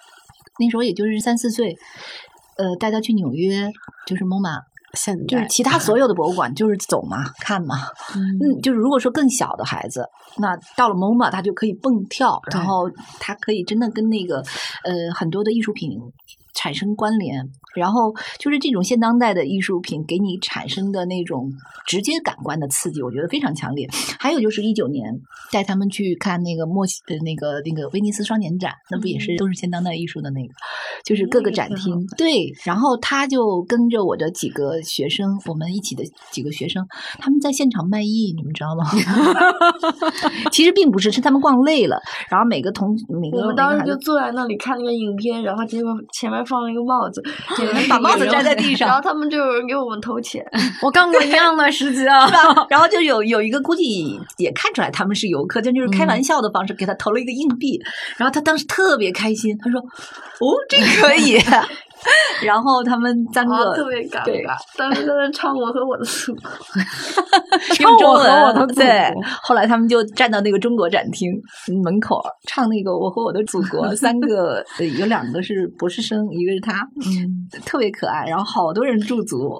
[0.59, 1.75] 那时候也就是三四岁，
[2.57, 3.71] 呃，带他去纽约，
[4.05, 4.61] 就是 MoMA。
[5.27, 7.75] 就是其他所有的博物馆，就是走嘛，看嘛。
[8.15, 10.07] 嗯，就是如果说更小的孩子，
[10.38, 14.38] 那到了 MoMA，他就可以蹦跳，然后他可以真的跟那个
[14.83, 15.91] 呃很多的艺术品。
[16.57, 21.51] 产生关联，然后就是这种现当代的艺术品给你产生的那种
[21.85, 23.87] 直接感官的刺激，我觉得非常强烈。
[24.19, 25.13] 还有就是一九年
[25.51, 30.53] 带他们去看那个墨西的那个那个威尼斯双年展，那不也是都是现当代艺术的那个，
[31.05, 32.51] 就是各个展厅对。
[32.65, 36.83] 然后他就跟着我的几个学生，我们一起的几个学生，
[37.19, 38.83] 他们在现场卖艺，你们知道吗？
[40.51, 42.89] 其实并不是，是他们逛累了，然后每个同
[43.21, 46.46] 每个我们当时就坐在那里看那个影片，然后结果前面。
[46.47, 47.21] 放了一个帽子，
[47.89, 50.43] 把帽子摘在地上，然后他们就有人给我们投钱。
[50.81, 52.03] 我干过一样的事情，
[52.69, 57.79] 然后就有有一个估计也看出来他们是游客，但就是开玩笑的方式给他投了一个硬币，
[58.17, 59.79] 然后他当时特别开心，他说
[60.39, 61.38] ：“哦，这可以。”
[62.45, 66.49] 然后他们三个特别尴尬，当时在那唱《我和我的祖国》，
[67.75, 68.83] 唱《我和我的祖国》。
[68.88, 71.31] 对，后来他们就站到那个中国展厅
[71.83, 74.63] 门口唱那个《我和我的祖国》， 三个
[74.97, 78.25] 有两个是博士生，一个是他，嗯，特别可爱。
[78.25, 79.60] 然后好多人驻足。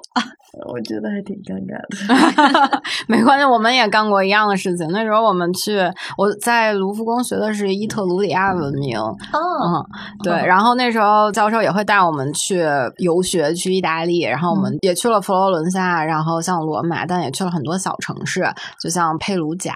[0.66, 4.86] 我觉得还挺尴尬的， 没关系，我们也干过一样的事情。
[4.90, 5.78] 那时候我们去，
[6.16, 9.84] 我在卢浮宫学的是伊特鲁里亚文明，嗯，
[10.22, 10.32] 对。
[10.46, 12.64] 然后那时候教授也会带我们去
[12.98, 18.44] 游学，去意大利，然后我们也去了佛罗伦萨，然后像罗马，但也去了很多小城市，
[18.82, 19.72] 就像佩鲁贾。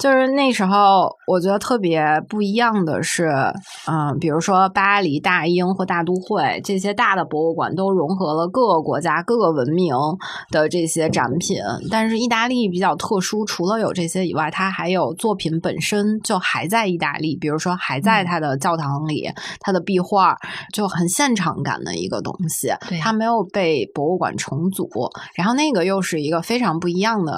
[0.00, 3.28] 就是那时候，我觉得特别不一样的是，
[3.88, 9.94] 嗯，比如说巴黎大英或大都会这些大的博物馆，都融合了各个国家各个文明。
[10.50, 11.58] 的这些展品，
[11.90, 19.28] 但是意大利比较特殊，除了有这些以外，它还有作品本身就还在意大利，比如说还在它的教堂里，
[19.60, 20.36] 它的壁画
[20.72, 24.88] 就很现场感的一个东西，它没有被博物馆重组，
[25.34, 27.32] 然后那个又是一个非常不一样的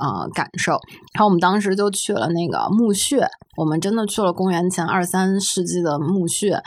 [0.00, 0.72] 呃感受。
[1.12, 3.26] 然后我们当时就去了那个墓穴，
[3.60, 6.62] 我们真的去了公元前二三世纪的墓穴。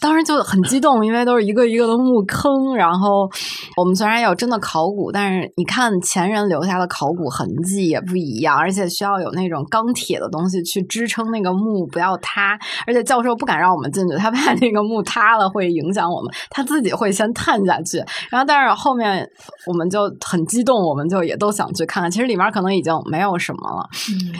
[0.00, 2.76] 当时就很激动，因为都是一个一个的墓坑。
[2.76, 3.28] 然后
[3.76, 12.56] 我们虽然有真的考古，但是你看前人留下的考古痕迹也不一样，而且需要有那种钢铁的东西去支撑那个墓不要塌。
[12.86, 17.98] 而且教授不敢让我们进去，他怕那个墓塌了会影响我们，他自己会先探下去。
[18.30, 19.28] 然后但是后面
[19.66, 22.08] 我们就很激动，我们就也都想去看看。
[22.08, 23.88] 其实里面可能已经没有什么了，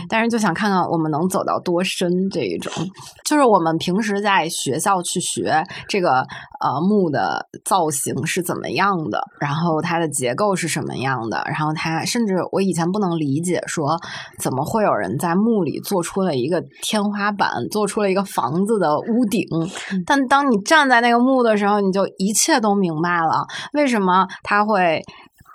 [0.08, 2.72] 但是就想看看我们能走到多深这一种。
[3.24, 5.64] 就是我们平时在学校去学。
[5.88, 6.18] 这个
[6.60, 9.22] 呃墓的造型是怎么样的？
[9.40, 11.42] 然后它的结构是什么样的？
[11.46, 13.98] 然后它甚至我以前不能理解，说
[14.38, 19.42] 怎么会有人在墓里做出了一个天花板，做出了一个房子的屋顶？
[20.04, 25.02] 但当你站在那个墓的时候，你就一切都明白了，为什么它会。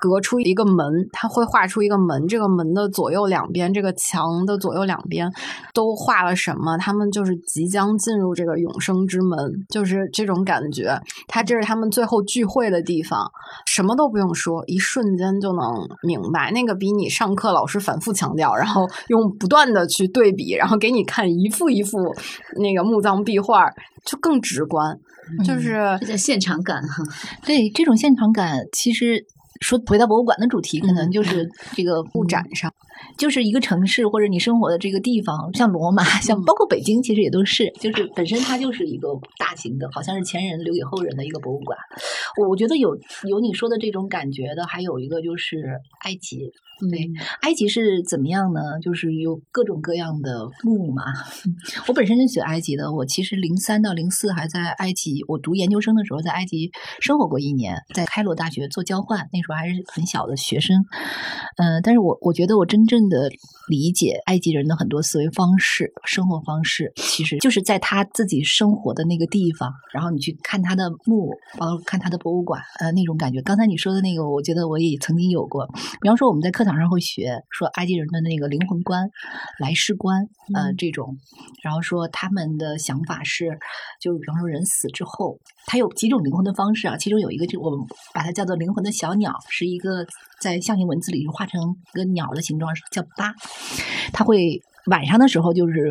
[0.04, 2.28] 隔出一个门，他会画出一个门。
[2.28, 5.32] 这个门的左右两边，这个墙的左右两边
[5.72, 6.76] 都画了什么？
[6.76, 9.38] 他们就是即将进入这个永生之门，
[9.70, 11.00] 就是这种感觉。
[11.26, 13.26] 他这是他们最后聚会的地方，
[13.64, 16.50] 什么都不用说，一瞬间就能明白。
[16.50, 21.96] 那个比你上课老师反复强调，然后用不断的去对比，然后给你看一幅一幅
[22.60, 23.70] 那个墓葬壁画，
[24.04, 24.98] 就更直观。
[25.46, 27.02] 就是这叫现场感哈。
[27.46, 29.24] 对，这种现场感其实。
[29.60, 32.72] 说回到博物馆的主题，可能就是这个布展上，
[33.16, 41.78] 就是一个城市或者你生活的这个地方，像罗马，像包括北京，其实也都是，就是本身它就是一个大型的，好像是前人留给后人的一个博物馆。
[42.38, 42.96] 我我觉得有
[43.28, 46.50] 有你说的这种感觉的，还有一个就是埃及。
[46.90, 47.08] 对，
[47.42, 48.60] 埃及是怎么样呢？
[48.82, 51.04] 就是有各种各样的墓嘛。
[51.86, 60.84] 我本身就学埃及的，我其实零三到零四还在埃及，我读研究生的时候在埃及生活过一年，在开罗大学做交换，那时候还是很小的学生。
[61.58, 63.30] 嗯，但是我我觉得我真正的
[63.68, 73.40] 理解埃及人的很多思维方式、生活方式，其实就是在他自己生活的那个地方，然后你去看他的墓，包括看他的博物馆，呃，那种感觉。
[73.42, 75.64] 刚才你说的那个，我觉得我也曾经有过。
[76.00, 76.64] 比方说我们在课。
[76.64, 79.10] 堂上会学说埃及人的那个灵魂观、
[79.58, 81.18] 来世观，呃，这种，
[81.62, 83.58] 然后说他们的想法是，
[84.00, 90.06] 就比方说人死之后，他有几种灵魂的方式啊，其中有一个就我们把它叫做灵魂的小鸟，是一个
[90.40, 91.60] 在象形文字里画成
[91.92, 93.32] 一个鸟的形状，叫八，
[94.12, 94.60] 他会。
[94.90, 95.90] 晚上的时候，就是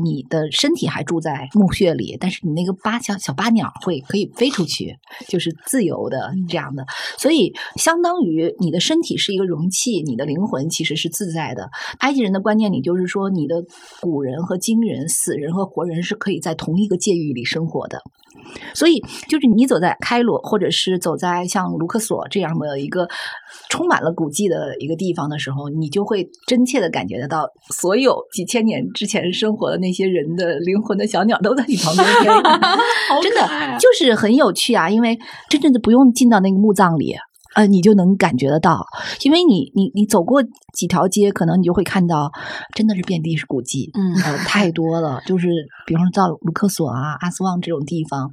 [0.00, 4.94] 你的身体还住在墓穴里，但是你那个八小小八鸟会可以飞出去，
[5.26, 6.86] 就是自由的这样的。
[7.18, 11.70] 所以，相当于你的身体是一个容器，你的灵魂其实是自在的。
[11.98, 13.64] 埃及人的观念里就是说，你的
[14.00, 18.00] 古人和今人、死人和活人是可以在同一个界域里生活的。
[18.74, 23.08] 所以，就是你走在开罗，或者是走在像卢克索这样的一个
[23.68, 34.88] 充满了古迹的一个地方的时候，你就会真切的感觉得到，所有几千年之前生活的那些人的灵魂的小鸟都在你旁边 飞，真的就是很有趣啊！
[34.88, 35.18] 因为
[35.48, 37.14] 真正的不用进到那个墓葬里。
[37.54, 38.84] 呃，你就能感觉得到，
[39.22, 40.42] 因为你你你走过
[40.72, 42.30] 几条街，可能你就会看到，
[42.74, 44.14] 真的是遍地是古迹，嗯，
[44.46, 45.20] 太多了。
[45.26, 45.48] 就是
[45.86, 48.30] 比方说到卢克索啊、阿斯旺这种地方，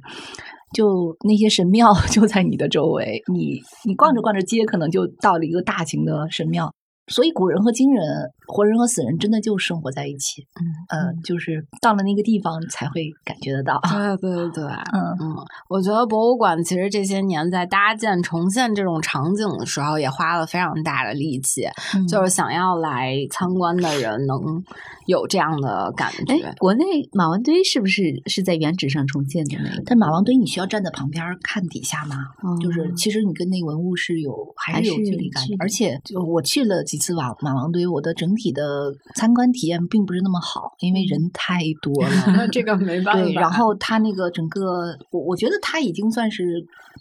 [0.72, 6.72] 就那些神庙 就在你的周围，你你逛着逛着街，可能就到了一个大型的神庙。
[7.08, 8.04] 所以古人和今人，
[8.46, 10.46] 活人和死人真的就生活在一起。
[10.60, 13.80] 嗯，呃，就是到了那个地方才会感觉得到。
[13.90, 15.36] 对 对对，嗯嗯，
[15.68, 21.62] 我觉得博物馆其实这些年在搭建、重现这种场景的时候，也花了非常大的力气，
[22.08, 24.62] 就是想要来参观的人能
[25.06, 26.54] 有这样的感觉。
[26.58, 29.82] 国内马王堆是不是是在原址上重建的那个？
[29.86, 32.16] 但马王堆你需要站在旁边看底下吗？
[32.60, 42.10] 就是其实你跟那文物是有还是有距离感，而且就我去了几次马马王堆，我的整体的参观体验并不是那么好，因为人太多了。
[42.36, 43.22] 那这个没办法。
[43.22, 46.44] 对，然后他那个整个，我我觉得他已经算是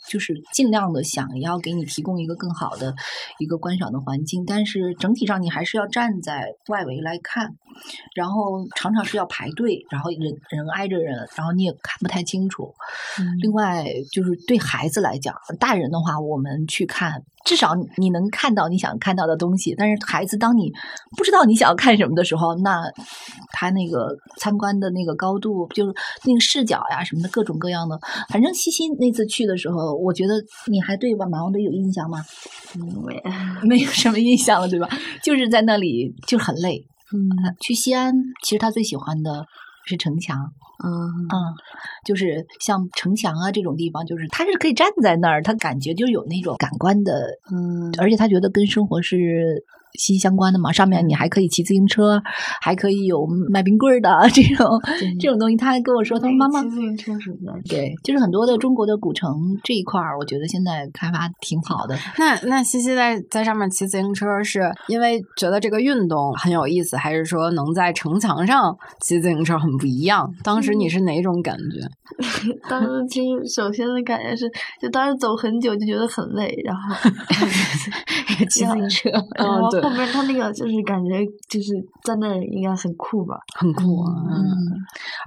[0.07, 2.93] 就是尽量的想要给你提供一个更好的
[3.39, 7.55] 一个观赏的环境，但是整体上你还是要站在外围来看，
[8.15, 10.19] 然后常常是要排队，然后人
[10.49, 12.73] 人挨着人，然后你也看不太清楚。
[13.41, 17.23] 另外就是对孩子来讲，大人的话我们去看。
[17.47, 20.69] 至少你能看到你想看到的东西，但是孩子，当你
[21.15, 22.81] 不知道你想要看什么的时候，那
[23.53, 25.93] 他那个参观的那个高度，就是
[26.25, 27.97] 那个视角呀什么的，各种各样的。
[28.27, 30.33] 反正西西那次去的时候，我觉得
[30.69, 32.21] 你还对马王堆有印象吗？
[33.05, 33.23] 没，
[33.63, 34.89] 没有什么印象了，对吧？
[35.23, 36.85] 就是在那里就很累。
[37.13, 37.23] 嗯，
[37.61, 39.45] 去西安，其实他最喜欢的
[39.87, 40.53] 是城墙。
[40.83, 40.91] 嗯
[41.33, 41.35] 嗯，
[42.05, 49.65] 就是像城墙啊这种地方，就是他是可以站在那儿，他感觉就有那种感官的，嗯，而且他觉得跟生活是。
[49.97, 52.21] 息息相关的嘛，上面你还可以骑自行车，
[52.61, 54.67] 还可以有卖冰棍的 这种
[55.19, 55.57] 这种东西。
[55.57, 57.61] 他还跟我说，他说妈妈骑自行车什么的？
[57.67, 59.29] 对，就是很多的中国的古城
[59.63, 61.97] 这一块儿，我觉得现在开发挺好的。
[62.17, 70.31] 那那西西在在上面骑自行车，是因为觉得这个运动很有意思，还是说能在城墙上骑自行车很不一样？
[70.43, 71.87] 当时你是哪种感觉？
[72.69, 74.49] 当时其实首先的感觉是，
[74.81, 76.95] 就当时走很久就觉得很累，然后
[78.49, 81.73] 骑自行车，然后后面他那个就是感觉就是
[82.03, 84.11] 在那应该很酷吧，很酷啊。
[84.29, 84.43] 嗯，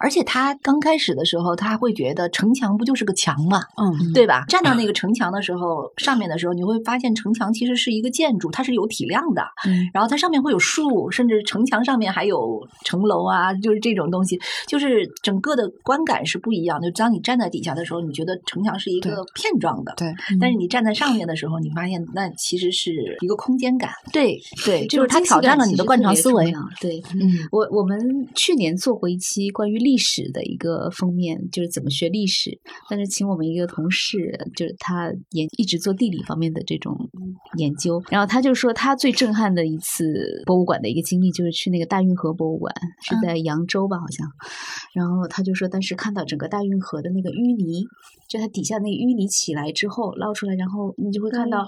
[0.00, 4.44] 而且他刚开始的时候，他会觉得城墙不就是个墙嘛，嗯，对吧？
[4.48, 16.80] 站到那个城墙的时候，上面的时候，你会发现城墙其实是一个建筑，它是有体量的，嗯，然后它上面会有树，甚至城墙上面还有城楼啊，就是这种东西，就是整个的观感是不一样。
[16.80, 20.12] 就当你站在底下的时候，你觉得城墙是一个片状的，对。
[20.40, 23.90] 但是你站在上面的时候，你发现那其实是一个空间感。
[24.12, 26.52] 对对，就是他挑战了你的惯常思维。
[26.80, 27.98] 对，嗯，我我们
[28.34, 32.58] 去年做过一期关于历史的一个封面，就是怎么学历史。
[32.88, 36.96] 但是请我们一个同事，就是他也一直做地理方面的这种
[37.58, 44.26] 研究，然后他就说他最震撼的一次博物馆的一个经历，就是去那个大运河博物馆，是在扬州吧，好像。
[44.94, 47.84] 然后他就说，当时看到整个大运河的那个淤泥，
[48.28, 51.66] 就它底下那淤泥起来之后捞出来，然后你就会看到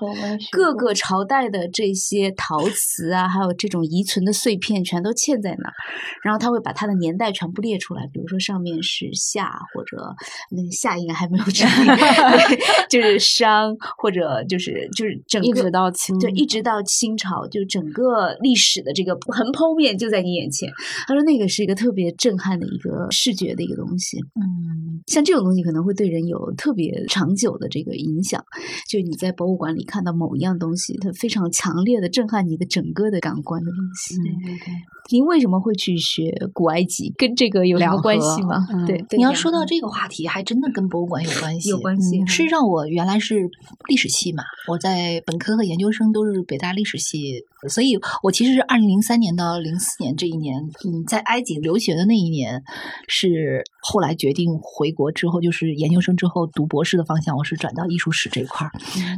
[0.51, 5.75] 各个朝代的这些陶瓷啊，还有这种遗存的碎片，全都嵌在那儿。
[6.23, 9.97] 然后他会把它的年代全部列出来，比如说上面是夏，或者
[10.51, 11.89] 那个夏应该还没有成立，
[12.89, 20.71] 就是商，或者就是就是整个一直到清，对，一直到清朝，就整个历史的这个横剖面就在你眼前。
[21.07, 28.43] 他说那个是一个特别震撼的一个视觉的一个东西，嗯，像这种东西可能会对人有特别长久的这个影响。
[28.89, 34.17] 就是你在博物馆里看到某一样东西，它非常强烈的震撼你的整个的感官的东西。
[34.17, 34.75] 对对对。
[35.11, 37.13] 您为什么会去学古埃及？
[37.19, 38.65] 跟这个有什么关系吗？
[38.87, 41.71] 对，你要说到这个话题，还真的跟博物馆有关系。
[41.71, 42.25] 有关系。
[42.25, 43.51] 实际上，我原来是
[43.89, 52.63] 历史系嘛，我在本科和研究生都是北大历史系，所以我其实是二零零三年到零四年这一年，嗯，在埃及留学的那一年，
[53.09, 58.71] 是后来决定回国之后，就是研究生之后读博士的方向，我是转到艺术史这一块儿。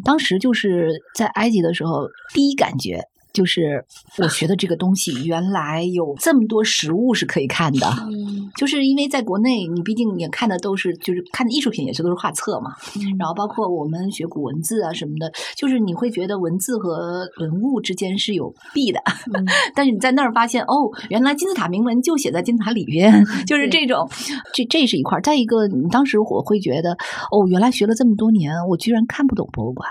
[0.02, 3.02] 当时就是在埃及的时候，第一感觉。
[3.34, 3.84] 就是
[4.18, 7.86] 我学的这个东西，原来有这么多实物是可以看的。
[8.06, 12.70] 嗯， 就是因为在国内，你毕竟也看的都是，就是看的艺术品也是都是画册嘛。
[12.96, 19.00] 嗯，然后包括我们学古文字啊什么的，就是你会觉得文字和文物之间是有弊的。
[19.34, 23.12] 嗯， 但是你在那儿发现，哦，原来金字塔铭文就写在金字塔里边，
[23.46, 24.08] 就是这种。
[24.52, 25.20] 这这是一块儿。
[25.20, 26.92] 再一个，你当时我会觉得，
[27.32, 29.88] 哦，原来学了这么多年，我居然看不懂博物馆。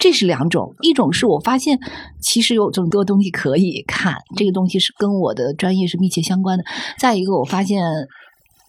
[0.00, 1.78] 这是两种，一种是我发现
[2.20, 6.64] 其实有这么多东西可以看，这个东西是跟我的专业是密切相关的。
[6.98, 7.82] 再一个，我发现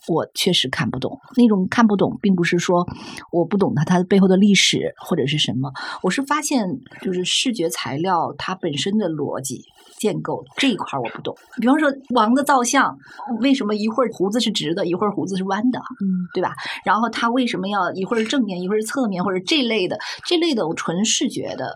[0.07, 2.86] 我确实看不懂，那种看不懂，并不是说
[3.32, 5.71] 我不懂它它背后的历史或者是什么，
[6.01, 6.67] 我是发现
[7.01, 9.63] 就是视觉材料它本身的逻辑。
[10.04, 12.93] 建构这一块我不懂，比方说王的造像，
[13.39, 16.54] 为什么一会儿胡子是直的，一会儿胡子是弯的，嗯，对吧？
[16.84, 21.74] 然后他为什么要一会儿正面，一会儿侧面，或者这类的，这类的纯视觉的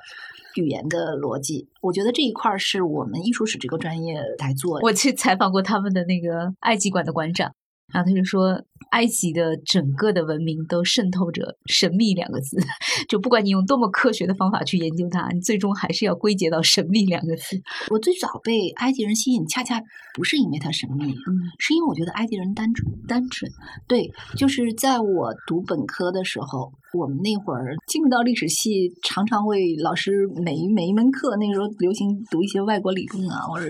[0.55, 1.69] 语言的逻辑。
[1.81, 4.85] 我觉得这一块是我们艺术史这个专业来做的。
[4.85, 7.53] 我去采访过他们的那个埃及馆的馆长。
[7.93, 8.61] 然后他就说，
[8.91, 12.57] 埃及的整个的文明都渗透着“神秘”两个字，
[13.09, 17.61] 就不管你用多么科学的方法去研究它，你最终还是要归结到“神秘”两个字。
[17.89, 19.81] 我最早被埃及人吸引，恰恰
[20.13, 23.51] 不是因为它神秘，嗯，是因为我觉得埃及人单纯，单纯。
[23.87, 26.71] 对，就是在我读本科的时候。
[26.93, 33.67] 我们那会儿进入到历史系，常常会老师每一每一门课，那时候流行读一些外国理论啊，或者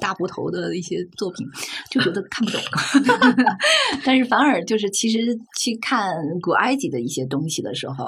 [0.00, 1.46] 大部头的一些作品，
[1.88, 2.60] 就觉得看不懂。
[4.04, 8.06] 但是反而就是其实去看古埃及的一些东西的时候。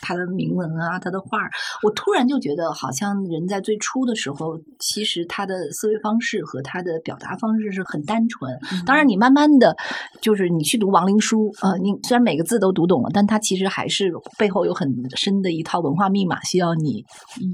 [0.00, 1.50] 他的铭文啊，他的画儿，
[1.82, 8.58] 我突然就觉得，好像人在最初的时候，其实他的思维方式和他的表达方式是很单纯。
[8.86, 9.76] 当然，你慢慢的，
[10.22, 17.04] 就是你去读亡灵书，呃，你虽然每个字都读懂了，但他其实还是背后有很深的一套文化密码需要你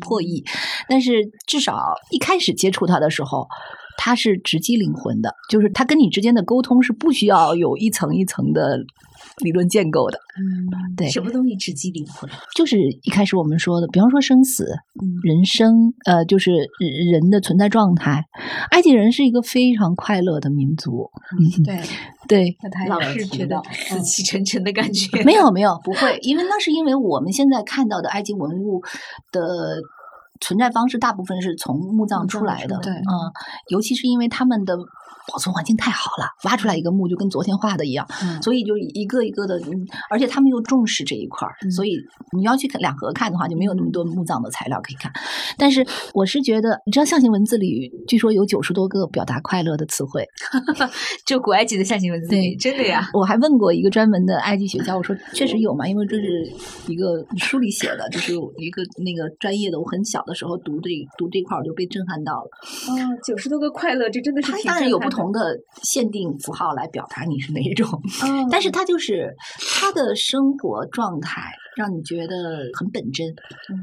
[0.01, 0.45] 破译。
[0.89, 3.49] 但是至少一开始接触他的时候，
[3.99, 8.79] 他是直击灵魂的，就是他跟你之间的沟通是不需要有一层一层的。
[9.39, 12.29] 理论建构的，嗯，对，什么东西直击灵魂？
[12.55, 14.65] 就是一开始我们说的，比方说生死、
[15.25, 16.53] 人生，呃，就是
[17.11, 18.25] 人的存在状态。
[18.71, 21.11] 埃及人是一个非常快乐的民族，
[21.65, 21.81] 对
[22.29, 22.57] 对，
[22.89, 25.23] 老是觉得死气沉沉的感觉。
[25.25, 28.81] 没有没有，不会，因为那是因为我们现在看到的埃及文物
[29.33, 29.81] 的
[30.41, 33.33] 存在方式，大部分是从墓葬出来的，对，嗯，
[33.69, 34.77] 尤其是因为他们的。
[35.31, 38.07] 保存环境太好了，挖出来一个墓就跟昨天画的一样，
[38.43, 39.61] 所以就一个一个的，
[40.11, 41.93] 而且他们又重视这一块儿，所以
[42.37, 45.13] 你要去看两河看的话，就没有那么多墓葬的材料可以看。
[45.59, 50.27] 但是我是觉得，你知道象形文字里据说有九十多个表达快乐的词汇，
[51.27, 53.11] 就古埃及的象形文字对，真的呀。
[53.13, 55.87] 我还问过一个专门的埃及学家，我说确实有吗？
[55.87, 56.51] 因为这是
[56.87, 59.79] 一个书里写的，就是一个那个专业的。
[59.79, 62.49] 我很小的时候读这读这块儿，我就被震撼到了。
[62.89, 65.18] 哦，九十多个快乐，这真的是当然有不同。
[65.19, 67.87] 同的限定符号来表达你是哪一种，
[68.51, 69.35] 但是他就是
[69.81, 71.53] 他的生活状态。
[71.79, 72.35] 让你觉得
[72.77, 73.25] 很本真。
[73.29, 73.79] 嗯，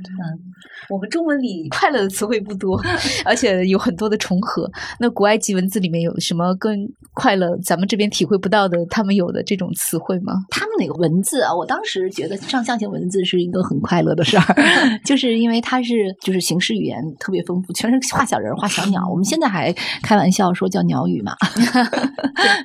[0.90, 2.78] 我们中文里 快乐的词汇不多，
[3.24, 4.70] 而且有很多的重合。
[5.00, 6.78] 那古埃及文字里面有什么跟
[7.14, 10.34] 快乐咱们这边体会不到的，他们有的这种词汇吗？
[10.50, 14.44] 他们那个文字啊，我当时觉得上象形文字是一个很快乐的事儿，
[15.06, 19.02] 就是因为它是就是形式语言特别丰富，全是画小人、画小鸟。
[19.10, 19.72] 我们现在还
[20.04, 21.32] 开玩笑说叫鸟语嘛，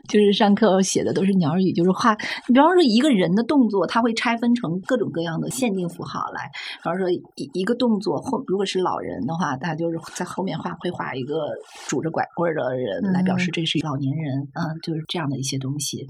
[0.09, 2.16] 就是上课写的都是鸟语，就是画。
[2.49, 5.20] 你比方说一个人的动作，它会拆分成各种各。
[5.21, 6.49] 这样的限定符号来，
[6.79, 11.51] 比方说一一个动作后，如果是老人的话，他就是在后面画会画一个
[11.87, 16.09] 拄着拐棍的人来表示这是老年人，嗯，就是这样的一些东西。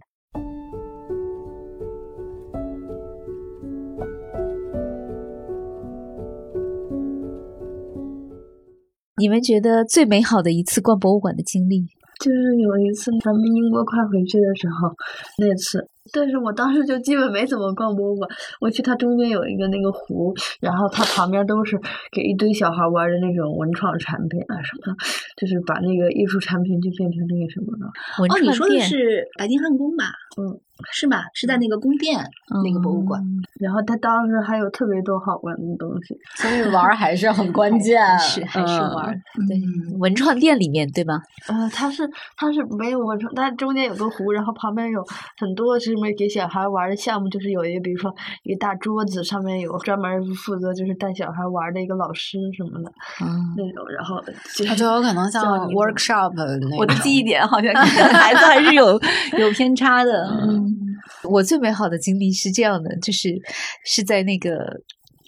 [9.16, 11.82] 你们觉得最美好的一次逛博物馆的经历，
[12.20, 14.94] 就是有一次咱们英国快回去的时候，
[15.38, 15.90] 那次。
[16.12, 18.28] 但是我当时就基本没怎么逛博物馆，
[18.60, 21.78] 我去它中间有一个那个湖，然后它旁边都是
[22.12, 24.94] 给一堆小孩玩的那种文创产品啊什么，
[25.36, 27.86] 就是把那个艺术产品就变成那个什么了。
[28.18, 30.04] 哦，你说的是白金汉宫吧？
[30.38, 30.60] 嗯。
[30.92, 31.24] 是吧？
[31.34, 32.18] 是在那个宫殿
[32.64, 33.20] 那个博物馆，
[33.60, 39.14] 然后它当时还有特别多好玩的东西，所以玩还是很关键，是还是玩？
[39.46, 39.60] 对，
[39.98, 41.20] 文创店里面对吧？
[41.48, 45.04] 呃，它是它是没有文创，它中间有个湖，然后旁边有
[45.36, 52.90] 很多什么给小孩玩的项目，就是有一个比如说一个大桌子，上面有专门负责就是带小孩玩的一个老师什么的，
[53.22, 54.20] 嗯，那种，然后
[54.66, 58.98] 他就有可能像 workshop 那我的记忆点好像孩子还是有
[59.38, 60.66] 有偏差的，嗯。
[61.24, 63.28] 我最美好的经历是这样的，就是
[63.84, 64.80] 是在那个。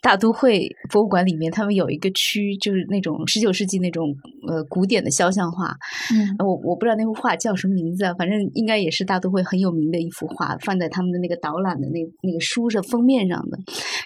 [0.03, 4.12] 大都会博物馆里面，他们有一个区，就是那种十九世纪那种
[4.48, 5.76] 呃古典的肖像画。
[6.12, 13.57] 嗯，我我不知道那幅画叫什么名字，反正应该也是大都会很有名的一幅画，放在他们的那个导览的那那个书的封面上的。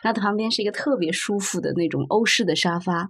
[0.02, 3.08] 然后旁边是一个特别舒服的那种欧式的沙发，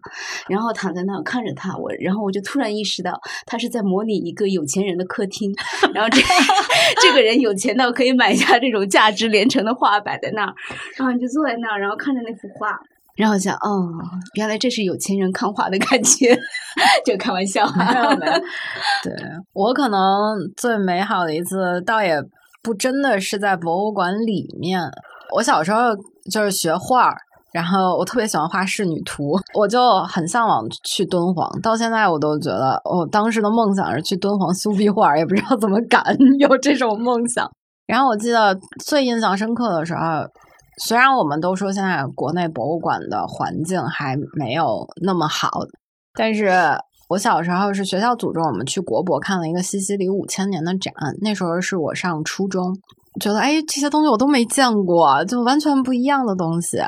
[0.48, 5.52] 然后躺在那看着他，我然后我就突然意识到，他是在模拟一个有钱人的客厅。
[5.92, 6.22] 然后这
[7.02, 10.54] 这个人有钱到可以买下这种价值连城的画摆在那儿，
[10.96, 12.75] 然后你就坐在那儿，然后看着那幅画。
[13.16, 13.88] 然后想，哦，
[14.34, 16.36] 原来这是有钱人看画的感觉，
[17.04, 17.66] 就开玩笑，
[19.02, 19.12] 对
[19.54, 19.98] 我可能
[20.56, 22.22] 最美好的一次，倒也
[22.62, 24.80] 不真的是在博物馆里面。
[25.34, 25.96] 我小时候
[26.30, 27.16] 就是学画儿，
[27.52, 31.48] 然后我特别喜欢画仕女图，我就很向往去敦煌。
[31.62, 36.04] 到现在我都觉得，我当时的梦想是去敦煌修壁画，也不知道怎么敢
[36.38, 37.50] 有这种梦想。
[37.86, 38.54] 然后我记得
[38.84, 40.00] 最印象深刻的时候。
[40.76, 45.50] 虽然我们都说现在国内博物馆的环境还没有那么好，
[46.12, 46.50] 但是
[47.08, 52.76] 我小时候是学校组织我们去国博看了一个西西里五千年的展，那时候是我上初中，
[53.20, 56.78] 觉得哎这些东西我都没见过，就完全不一样的东西。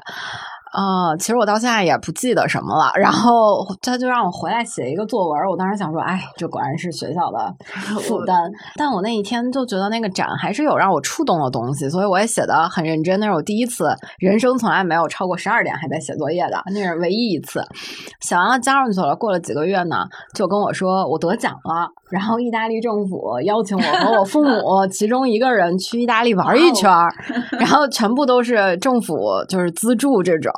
[0.72, 2.92] 啊，其实我到现在也不记得什么了。
[2.96, 7.54] 然后他就让我回来写一个作文，我当时想说，哎，这果然是学校的
[8.02, 8.36] 负担。
[8.76, 13.18] 但我那一天就觉得那个展还是有让我触动的东西，所以我也写的很认真。
[13.18, 13.88] 那是我第一次，
[14.18, 17.62] 人生从来没有超过十二点还在写作业的，那是唯一一次。
[18.20, 20.04] 写完了交上去了，过了几个月呢，
[20.34, 21.88] 就跟我说我得奖了。
[22.10, 27.12] 然后意大利政府邀请我和我父母 其中一个人去意大利玩一圈儿，
[27.58, 29.16] 然后全部都是政府
[29.48, 30.52] 就是资助这种。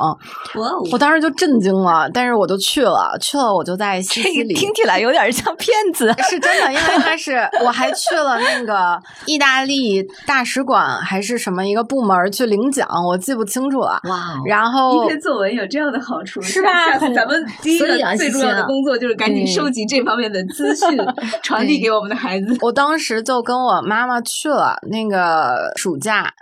[0.91, 14.01] 我当时就震惊了，但是我就去了，去了我就在西西里，听起来有点像骗子，是真的，因为他是我还去了那个意大利大使馆还是什么一个部门去领奖，我记不清楚了。
[14.05, 16.99] 哇，然后一篇作文有这样的好处，是吧？
[17.15, 20.91] 咱们第一个最重要的工作就是赶紧收集这方面的资讯。
[21.43, 22.57] 传递给我们的孩子。
[22.61, 26.33] 我当时就跟我妈妈去了那个暑假，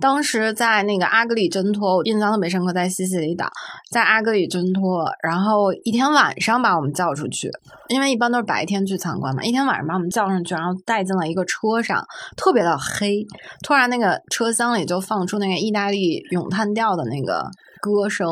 [0.00, 3.48] 当时在那个阿格里真托，我印象特别深刻，在西西里岛，
[3.90, 7.48] 在阿格里真托，然后一天晚上把我们叫出去，
[7.88, 12.04] 因为一般都是白天去参观嘛，一天晚上把我们叫上去，然后带进了一个车上，
[12.36, 13.24] 特别的黑，
[13.62, 17.48] 突然那个车厢里就放出那个意大利咏叹调的那个
[17.84, 18.26] 歌声，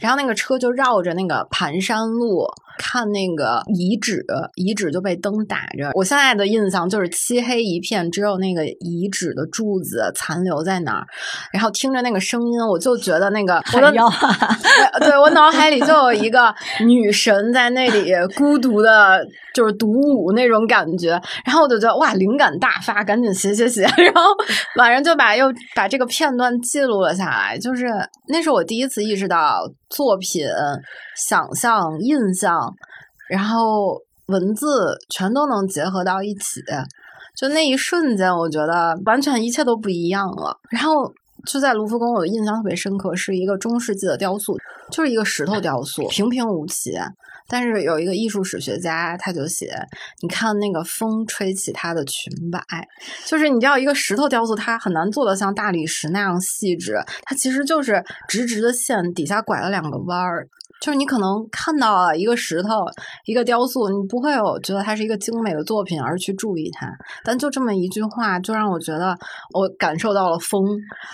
[0.00, 2.46] 然后那个车就绕着那个盘山路。
[2.78, 4.22] 看那个遗址，
[4.54, 5.90] 遗址就被灯打着。
[5.94, 11.02] 我现在的印象就是漆黑一片，只有那个遗址的柱子残留在那儿。
[11.50, 13.90] 然后听着那个声音，我就觉得那个 我的
[15.00, 21.18] 对我脑海里就有一个女神在那里孤独的，就是独舞那种感觉。
[21.46, 23.84] 然后我就觉得哇，灵感大发，赶紧写写写。
[23.96, 24.22] 然后
[24.76, 27.58] 晚上就把又把这个片段记录了下来。
[27.58, 27.86] 就是
[28.28, 30.46] 那是我第一一次意识到作品、
[31.28, 32.72] 想象、印象。
[33.28, 36.62] 然后文字全都能结合到一起，
[37.36, 40.56] 就那一瞬间，我觉得完全一切都不一样了。
[40.70, 41.12] 然后
[41.44, 44.56] 就在卢浮宫，我的印象特别深刻，是一个中世纪的雕塑，
[44.92, 46.92] 就是一个石头雕塑，平平无奇。
[47.48, 49.72] 但是有一个艺术史学家，他就写，
[50.22, 52.60] 你看那个风吹起它的裙摆，
[53.24, 60.48] 就是你知道一个石头雕塑，它很难做的像大理石那样细致，它其实就是直直的线，底下拐了两个弯儿。
[60.78, 62.68] 就是你可能看到了一个石头，
[63.24, 66.86] 一个雕塑，你不会有觉得它是一个精美的作品而去注意它，
[67.24, 69.16] 但就这么一句话，就让我觉得
[69.54, 70.62] 我感受到了风，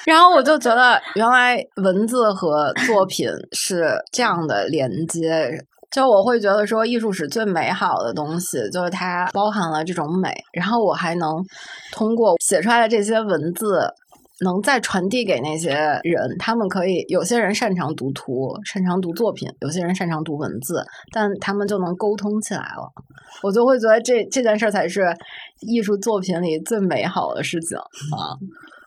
[0.04, 11.44] 然后我就觉得原来文字和作品是这样的连接，就我会觉得说艺术史最美好的东西就是它包含了这种美，然后我还能
[11.92, 13.92] 通过写出来的这些文字。
[14.40, 15.70] 能再传递给那些
[16.02, 22.90] 人，他们可以有些人擅长读图，擅长读作品；有些人擅长读文字，但他们就能沟通起来了。
[23.44, 25.14] 我就会觉得这这件事才是
[25.60, 28.34] 艺术作品里最美好的事情啊。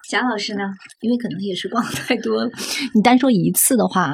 [0.10, 0.64] 贾老师呢？
[1.00, 2.50] 因为可能也是逛太多了，
[2.94, 4.12] 你单说一次的话，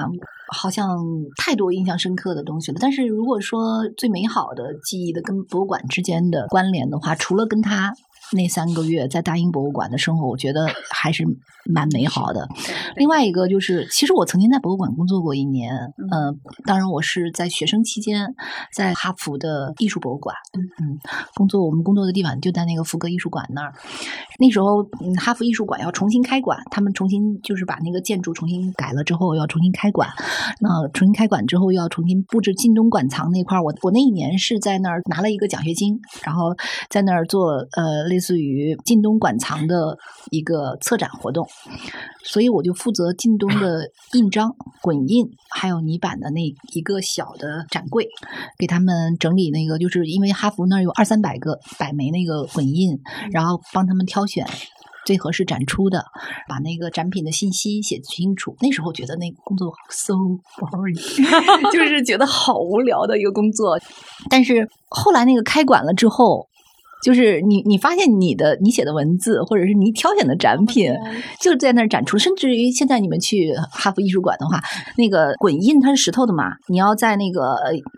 [0.55, 0.99] 好像
[1.37, 2.77] 太多印象深刻的东西了。
[2.79, 7.93] 但是如果说最美好的记忆的跟博物馆之间的关联的话，除了跟他。
[8.33, 11.25] 那三个月在大英博物馆的生活，我觉得还是
[11.65, 12.47] 蛮美好的。
[12.95, 16.33] 另外一个就是，其实我曾经在博物馆工作过一年，呃，
[16.65, 18.33] 当然我是在学生期间
[18.73, 20.97] 在哈佛的艺术博物馆，嗯，
[21.35, 21.65] 工作。
[21.65, 23.73] 我们工作的地方就在那个福格艺术馆那儿。
[24.39, 24.81] 那时候，
[25.19, 30.07] 哈佛艺术馆要重新开馆，他们重新就是把那个建筑重新改了之后要重新开馆。
[30.61, 36.55] 那重新开馆之后要重新布置进东馆藏那块儿，我我那一年是在那儿拿了一个奖学金，然后
[36.89, 38.20] 在那儿做呃类。
[38.21, 39.97] 似于晋东馆藏的
[40.29, 41.47] 一个策展活动，
[42.23, 48.07] 所以我就负责晋东的 印章、滚印，还有泥板的那一个小的展柜，
[48.59, 52.99] 给他们整理那个，就是因为哈佛那儿有二三百个百枚那个滚印，
[53.31, 54.45] 然后帮他们挑选
[55.05, 56.05] 最合适展出的，
[56.47, 58.55] 把那个展品的信息写清楚。
[58.61, 60.13] 那时候觉得那个工作 so
[60.57, 60.95] boring，
[61.73, 63.79] 就是觉得好无聊的一个工作。
[64.29, 66.47] 但是后来那个开馆了之后。
[67.03, 70.93] 就是你，你发现你的你写的文字，或者是你挑选的展品，
[71.41, 72.17] 就在那儿展出。
[72.17, 74.61] 甚至于现在你们去哈佛艺术馆的话，
[74.97, 77.55] 那个滚印它是石头的嘛，你要在那个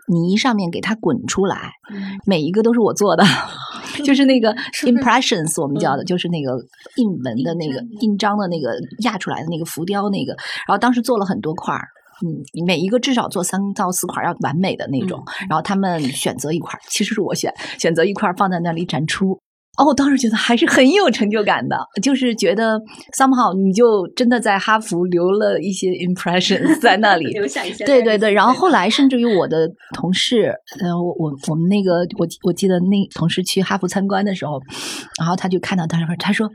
[0.08, 1.72] 泥上面给它滚出来，
[2.24, 3.24] 每一个都是我做的，
[4.04, 6.52] 就是那个 impressions 我们叫的，就是那个
[6.96, 10.32] 印文的那个印章的那个压出来的那个浮雕那个，
[10.66, 11.88] 然后当时做了很多块儿。
[12.22, 15.22] 嗯，每一个至少做三到四块，要完美的那种。
[15.48, 19.40] 然后他们选择一块，其实是我选，选择一块放在那里展出。
[19.76, 22.80] 哦，我当时觉得还是很有成就感的，就是觉得
[23.18, 27.84] somehow 你就真的在哈佛留了一些 impressions 在那里，留下一些。
[27.84, 34.60] 对对对，然后后来甚至于我的同事，呃，我我我们那个我我记得那同事去哈佛参观的时候，
[35.18, 36.48] 然后他就看到他说他说，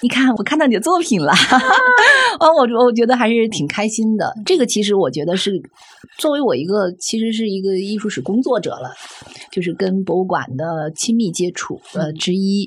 [0.00, 1.32] 你看我看到你的作品了，
[2.40, 4.32] 哦，我我觉得还是挺开心的。
[4.46, 5.52] 这个其实我觉得是
[6.18, 8.90] 作为我一个其实是一个艺术史工作者了，
[9.50, 12.61] 就是跟博物馆的亲密接触呃之一。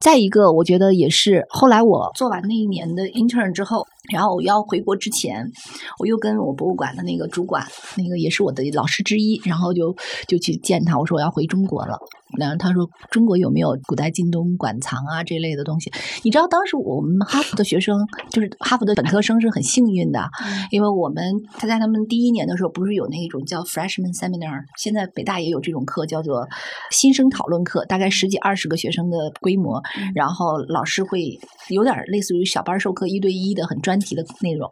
[0.00, 1.44] 再一个，我觉得也是。
[1.48, 5.50] 后来我做完那一年的 intern 之后，然后我要回国之前，
[5.98, 7.64] 我又跟我博物馆的那个主管，
[7.96, 9.94] 那个也是我的老师之一，然后就
[10.26, 11.98] 就去见他，我说我要回中国了。
[12.38, 15.90] 然后他说：“中国有没有古代京东馆藏啊这类的东西？
[16.22, 17.96] 你知道当时我们哈佛的学生，
[18.30, 20.28] 就是哈佛的本科生是很幸运的，
[20.70, 26.46] 因为我们他在他们第一年的时候不是有那种叫 freshman seminar，现在北大也有这种课，叫做
[26.90, 29.82] 新生讨论课，大概十几二十个学生的规模，
[30.14, 31.40] 然后老师会
[31.70, 34.70] 有点类似于小班授课，一对一的很专题的内容。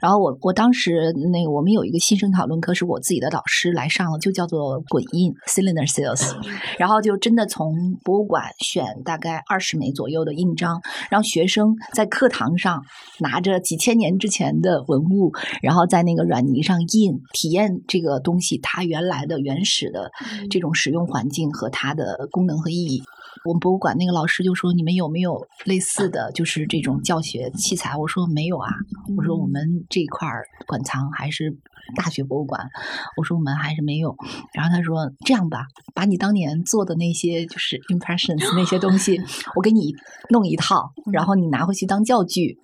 [0.00, 6.34] 然后我我当时那个我们有一个新生讨论课，是我自己的老师来上了，就叫做滚印 cylinder sales。”
[6.78, 12.84] 然后就真的从博物馆选大概二十枚左右的印章，让学生在课堂上
[13.20, 20.10] 拿着几千年之前的文物，然后在那个软泥上印，体验这个东西它原来的原始的
[20.50, 23.02] 这种使用环境和它的功能和意义。
[23.44, 28.70] 我们博物馆那个老师就说：“你们有没有类似的就是这种教学器材？”我说：“没有啊。”
[29.18, 30.26] 我说：“我们这一块
[30.66, 31.54] 馆藏还是。”
[31.96, 32.68] 大学博物馆，
[33.16, 34.16] 我说我们还是没有。
[34.52, 39.20] 然后他说：“这样吧，把你当年做的那些就是 impressions 那些东西，
[39.54, 39.94] 我给你
[40.30, 42.58] 弄一套，然后你拿回去当教具。”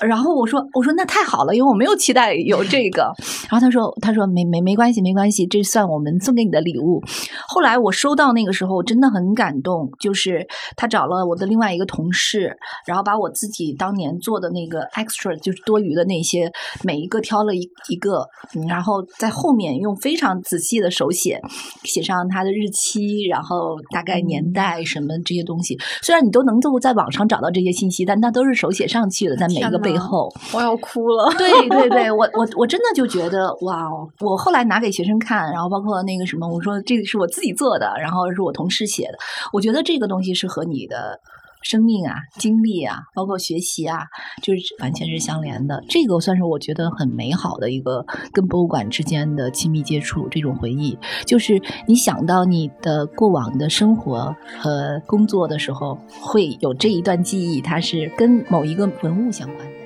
[0.00, 3.12] 然后我说：“我说那太好了，因为我没有期待有这个。”
[3.50, 7.02] 然后他说：“他说没没没关系，没关系，这算我们送给你的礼物。”
[7.48, 10.46] 后来我收到那个时候真的很感动，就是
[10.76, 12.56] 他找了我的另外一个同事，
[12.86, 16.50] 然后把我自己当年做的那个 extra 就是多余的那些
[16.84, 18.26] 每一个挑了一一个。
[18.66, 21.40] 然后在后面用非常仔细的手写，
[21.84, 25.78] 写上它的日期，然后大概年代什么这些东西。
[26.02, 30.32] 虽然你都能够在网上找到这些信息，但那都是手写上去的，在每一个背后。
[30.52, 31.32] 我要哭了。
[31.36, 34.08] 对对对， 我我我真的就觉得哇哦！
[34.20, 39.18] 我后来拿给学生看，然后包括那个什么，我说这个是我自己做的，然后是我同事写的。
[39.52, 41.20] 我觉得这个东西是和你的。
[41.62, 44.00] 生命啊，经历啊，包括学习啊，
[44.42, 45.82] 就是完全是相连的。
[45.88, 59.77] 这个算是我觉得很美好的一个跟博物馆之间的亲密接触，这种回忆，就是你想到你的过往的生活和工作的时候，会有这一段记忆，它是跟某一个文物相关的。